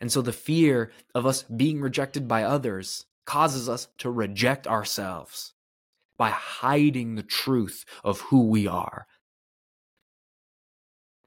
And 0.00 0.12
so 0.12 0.22
the 0.22 0.32
fear 0.32 0.92
of 1.14 1.26
us 1.26 1.42
being 1.44 1.80
rejected 1.80 2.28
by 2.28 2.44
others 2.44 3.06
causes 3.26 3.68
us 3.68 3.88
to 3.98 4.10
reject 4.10 4.66
ourselves 4.66 5.54
by 6.18 6.30
hiding 6.30 7.14
the 7.16 7.22
truth 7.22 7.84
of 8.04 8.20
who 8.22 8.48
we 8.48 8.66
are. 8.68 9.06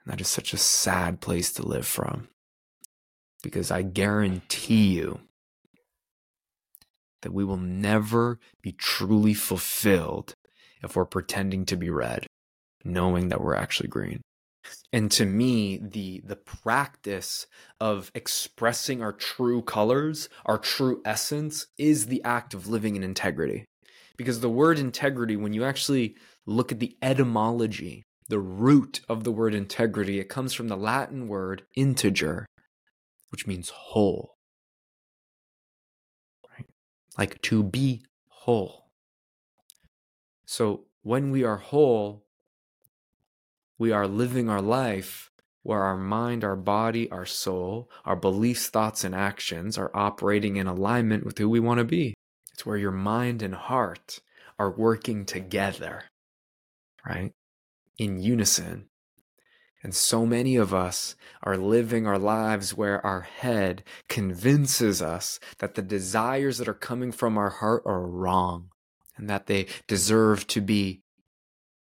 And 0.04 0.14
that 0.14 0.22
is 0.22 0.28
such 0.28 0.54
a 0.54 0.58
sad 0.58 1.22
place 1.22 1.52
to 1.54 1.64
live 1.64 1.88
from. 1.88 2.30
because 3.44 3.72
I 3.72 3.82
guarantee 3.82 4.94
you 4.96 5.22
that 7.22 7.34
we 7.34 7.44
will 7.44 7.58
never 7.58 8.40
be 8.62 8.72
truly 8.72 9.34
fulfilled 9.34 10.36
if 10.84 10.96
we're 10.96 11.06
pretending 11.06 11.66
to 11.66 11.76
be 11.76 11.90
red, 11.90 12.26
knowing 12.84 13.30
that 13.30 13.42
we're 13.42 13.56
actually 13.56 13.90
green. 13.90 14.22
And 14.92 15.12
to 15.12 15.26
me, 15.26 15.78
the 15.78 16.22
the 16.26 16.36
practice 16.36 17.48
of 17.80 18.12
expressing 18.14 19.02
our 19.02 19.14
true 19.14 19.62
colors, 19.62 20.30
our 20.46 20.58
true 20.58 21.02
essence, 21.06 21.68
is 21.78 22.08
the 22.08 22.24
act 22.24 22.54
of 22.54 22.68
living 22.68 22.96
in 22.96 23.04
integrity. 23.04 23.66
Because 24.18 24.40
the 24.40 24.50
word 24.50 24.80
integrity, 24.80 25.36
when 25.36 25.54
you 25.54 25.64
actually 25.64 26.16
look 26.46 26.72
at 26.72 26.80
the 26.80 26.98
etymology, 27.02 28.04
the 28.30 28.40
root 28.40 29.02
of 29.08 29.24
the 29.24 29.32
word 29.32 29.54
integrity, 29.54 30.20
it 30.20 30.30
comes 30.30 30.54
from 30.54 30.68
the 30.68 30.78
Latin 30.78 31.28
word 31.28 31.64
integer, 31.76 32.46
which 33.30 33.46
means 33.46 33.70
whole. 33.70 34.36
Right? 36.52 36.66
Like 37.18 37.42
to 37.44 37.64
be 37.64 38.04
whole. 38.28 38.87
So 40.48 40.86
when 41.04 41.30
we 41.30 41.44
are 41.44 41.58
whole, 41.58 42.26
we 43.78 43.92
are 43.92 44.08
living 44.08 44.50
our 44.50 44.62
life 44.62 45.30
where 45.62 45.84
our 45.84 45.98
mind, 45.98 46.46
our 46.46 46.56
body, 46.56 47.12
our 47.12 47.26
soul, 47.26 47.90
our 48.06 48.16
beliefs, 48.16 48.70
thoughts, 48.70 49.04
and 49.04 49.14
actions 49.14 49.78
are 49.78 49.92
operating 49.94 50.56
in 50.56 50.66
alignment 50.66 51.26
with 51.26 51.38
who 51.38 51.50
we 51.50 51.60
want 51.60 51.80
to 51.80 51.84
be. 51.84 52.14
It's 52.54 52.66
where 52.66 52.78
your 52.78 52.94
mind 52.94 53.42
and 53.42 53.54
heart 53.54 54.22
are 54.58 54.72
working 54.72 55.26
together, 55.26 56.06
right? 57.06 57.34
In 57.98 58.18
unison. 58.18 58.88
And 59.84 59.94
so 59.94 60.26
many 60.26 60.56
of 60.56 60.74
us 60.74 61.18
are 61.44 61.58
living 61.58 62.08
our 62.08 62.18
lives 62.18 62.74
where 62.74 63.06
our 63.06 63.22
head 63.22 63.84
convinces 64.08 65.02
us 65.02 65.42
that 65.60 65.76
the 65.76 65.82
desires 65.82 66.58
that 66.58 66.70
are 66.70 66.74
coming 66.74 67.12
from 67.12 67.38
our 67.38 67.50
heart 67.50 67.84
are 67.86 68.08
wrong 68.08 68.70
and 69.18 69.30
that 69.30 69.48
they 69.48 69.68
deserve 69.88 70.48
to 70.48 70.62
be 70.62 71.02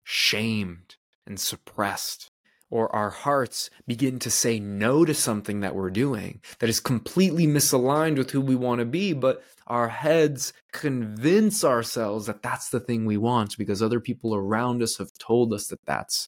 shamed 0.04 0.96
and 1.26 1.40
suppressed. 1.40 2.32
Or 2.70 2.94
our 2.94 3.10
hearts 3.10 3.70
begin 3.86 4.20
to 4.20 4.30
say 4.30 4.60
no 4.60 5.06
to 5.06 5.14
something 5.14 5.62
that 5.62 5.74
we're 5.74 5.90
doing 5.90 6.42
that 6.60 6.70
is 6.70 6.82
completely 6.82 7.48
misaligned 7.48 8.18
with 8.18 8.32
who 8.32 8.42
we 8.42 8.56
want 8.56 8.80
to 8.80 8.86
be, 8.86 9.14
but 9.14 9.42
our 9.68 9.88
heads 9.88 10.52
convince 10.74 11.64
ourselves 11.64 12.26
that 12.26 12.42
that's 12.42 12.70
the 12.70 12.82
thing 12.82 13.06
we 13.06 13.16
want 13.16 13.58
because 13.58 13.82
other 13.82 14.02
people 14.02 14.36
around 14.36 14.84
us 14.84 14.98
have 14.98 15.12
told 15.18 15.54
us 15.54 15.68
that 15.68 15.86
that's 15.86 16.28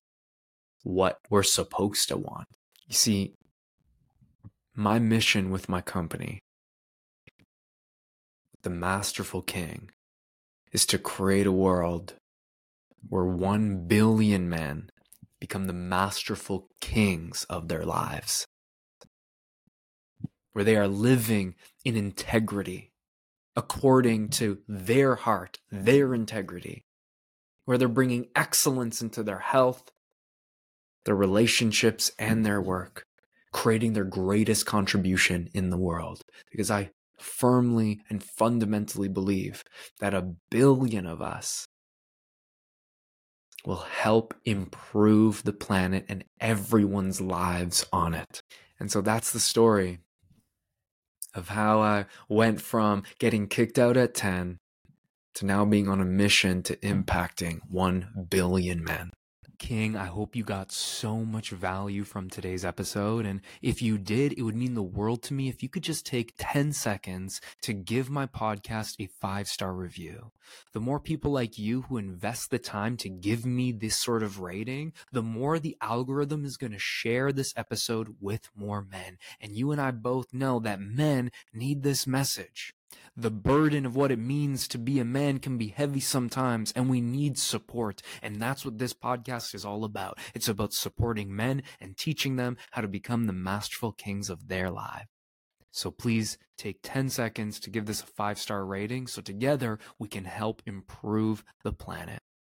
what 0.84 1.20
we're 1.30 1.44
supposed 1.44 2.08
to 2.08 2.18
want. 2.18 2.48
You 2.88 2.96
see, 2.96 3.34
my 4.76 4.98
mission 4.98 5.52
with 5.52 5.68
my 5.68 5.82
company, 5.82 6.40
The 8.64 8.70
Masterful 8.70 9.42
King, 9.42 9.92
is 10.72 10.86
to 10.88 10.98
create 10.98 11.48
a 11.48 11.52
world 11.52 12.14
where 13.08 13.26
one 13.26 13.88
billion 13.88 14.50
men 14.50 14.90
become 15.40 15.66
the 15.66 15.74
masterful 15.74 16.68
kings 16.82 17.46
of 17.50 17.68
their 17.68 17.86
lives, 17.86 18.46
where 20.52 20.66
they 20.66 20.76
are 20.76 20.88
living 20.88 21.56
in 21.86 21.96
integrity 21.96 22.92
according 23.56 24.30
to 24.30 24.60
their 24.68 25.16
heart, 25.16 25.60
their 25.72 26.14
integrity, 26.14 26.84
where 27.66 27.78
they're 27.78 27.88
bringing 27.88 28.28
excellence 28.36 29.02
into 29.02 29.24
their 29.24 29.40
health, 29.40 29.92
their 31.06 31.16
relationships, 31.16 32.12
and 32.20 32.46
their 32.46 32.62
work, 32.62 33.04
creating 33.52 33.94
their 33.94 34.04
greatest 34.04 34.66
contribution 34.66 35.50
in 35.54 35.70
the 35.70 35.78
world. 35.78 36.22
Because 36.52 36.70
I 36.70 36.92
firmly 37.22 38.02
and 38.10 38.24
fundamentally 38.24 39.08
believe 39.08 39.64
that 40.00 40.14
a 40.14 40.34
billion 40.50 41.06
of 41.06 41.22
us 41.22 41.68
will 43.66 43.78
help 43.78 44.34
improve 44.46 45.44
the 45.44 45.54
planet 45.54 46.06
and 46.08 46.24
everyone's 46.40 47.20
lives 47.20 47.86
on 47.92 48.14
it. 48.14 48.42
And 48.80 48.92
so 48.92 49.02
that's 49.02 49.32
the 49.32 49.40
story 49.40 50.00
of 51.34 51.50
how 51.50 51.82
I 51.82 52.06
went 52.28 52.62
from 52.62 53.04
getting 53.20 53.48
kicked 53.48 53.78
out 53.78 53.98
at 53.98 54.14
10 54.14 54.58
to 55.36 55.46
now 55.46 55.66
being 55.66 55.88
on 55.88 56.02
a 56.02 56.06
mission 56.06 56.64
to 56.64 56.76
impacting 56.78 57.60
1 57.70 58.28
billion 58.30 58.84
men. 58.84 59.12
King, 59.60 59.98
I 59.98 60.06
hope 60.06 60.36
you 60.36 60.44
got 60.44 60.72
so 60.72 61.18
much 61.18 61.50
value 61.52 62.06
from 62.06 62.30
today's 62.30 62.64
episode. 62.64 63.26
And 63.26 63.42
if 63.62 63.82
you 63.82 63.98
did, 63.98 64.32
it 64.32 64.42
would 64.42 64.56
mean 64.56 64.74
the 64.74 64.82
world 64.82 65.22
to 65.24 65.34
me 65.34 65.50
if 65.50 65.62
you 65.62 65.68
could 65.68 65.84
just 65.84 66.06
take 66.06 66.34
10 66.40 66.72
seconds 66.72 67.42
to 67.62 67.74
give 67.74 68.10
my 68.10 68.26
podcast 68.26 68.96
a 69.00 69.08
five 69.20 69.48
star 69.48 69.74
review. 69.74 70.32
The 70.72 70.80
more 70.80 71.00
people 71.00 71.32
like 71.32 71.60
you 71.60 71.84
who 71.84 71.98
invest 71.98 72.50
the 72.50 72.58
time 72.58 72.96
to 72.98 73.10
give 73.10 73.46
me 73.46 73.72
this 73.72 73.98
sort 73.98 74.24
of 74.24 74.40
rating, 74.40 74.94
the 75.12 75.22
more 75.22 75.60
the 75.60 75.78
algorithm 75.82 76.46
is 76.46 76.58
going 76.58 76.72
to 76.72 76.80
share 76.80 77.32
this 77.32 77.54
episode 77.58 78.16
with 78.20 78.50
more 78.56 78.82
men. 78.82 79.18
And 79.42 79.52
you 79.52 79.72
and 79.72 79.82
I 79.82 79.92
both 79.92 80.34
know 80.34 80.60
that 80.62 80.80
men 80.80 81.32
need 81.54 81.84
this 81.84 82.08
message 82.08 82.74
the 83.22 83.32
burden 83.32 83.86
of 83.86 83.96
what 83.96 84.12
it 84.12 84.20
means 84.20 84.68
to 84.70 84.78
be 84.78 85.00
a 85.00 85.06
man 85.06 85.40
can 85.40 85.58
be 85.58 85.68
heavy 85.68 86.00
sometimes 86.00 86.72
and 86.74 86.90
we 86.90 87.02
need 87.02 87.38
support. 87.38 88.02
And 88.22 88.42
that's 88.42 88.64
what 88.64 88.78
this 88.78 88.94
podcast 88.94 89.54
is 89.54 89.66
all 89.66 89.84
about. 89.84 90.18
It's 90.34 90.48
about 90.48 90.74
supporting 90.74 91.36
men 91.36 91.64
and 91.82 91.98
teaching 91.98 92.38
them 92.38 92.58
how 92.72 92.82
to 92.82 92.88
become 92.88 93.26
the 93.26 93.34
masterful 93.34 93.92
kings 93.92 94.30
of 94.30 94.48
their 94.48 94.70
lives. 94.70 95.08
So 95.72 95.92
please 95.92 96.38
take 96.58 96.80
10 96.82 97.10
seconds 97.10 97.60
to 97.60 97.70
give 97.70 97.86
this 97.86 98.02
a 98.02 98.06
five 98.08 98.40
star 98.40 98.66
rating 98.66 99.08
so 99.08 99.22
together 99.22 99.80
we 100.00 100.08
can 100.08 100.26
help 100.26 100.62
improve 100.66 101.44
the 101.64 101.74
planet. 101.74 102.22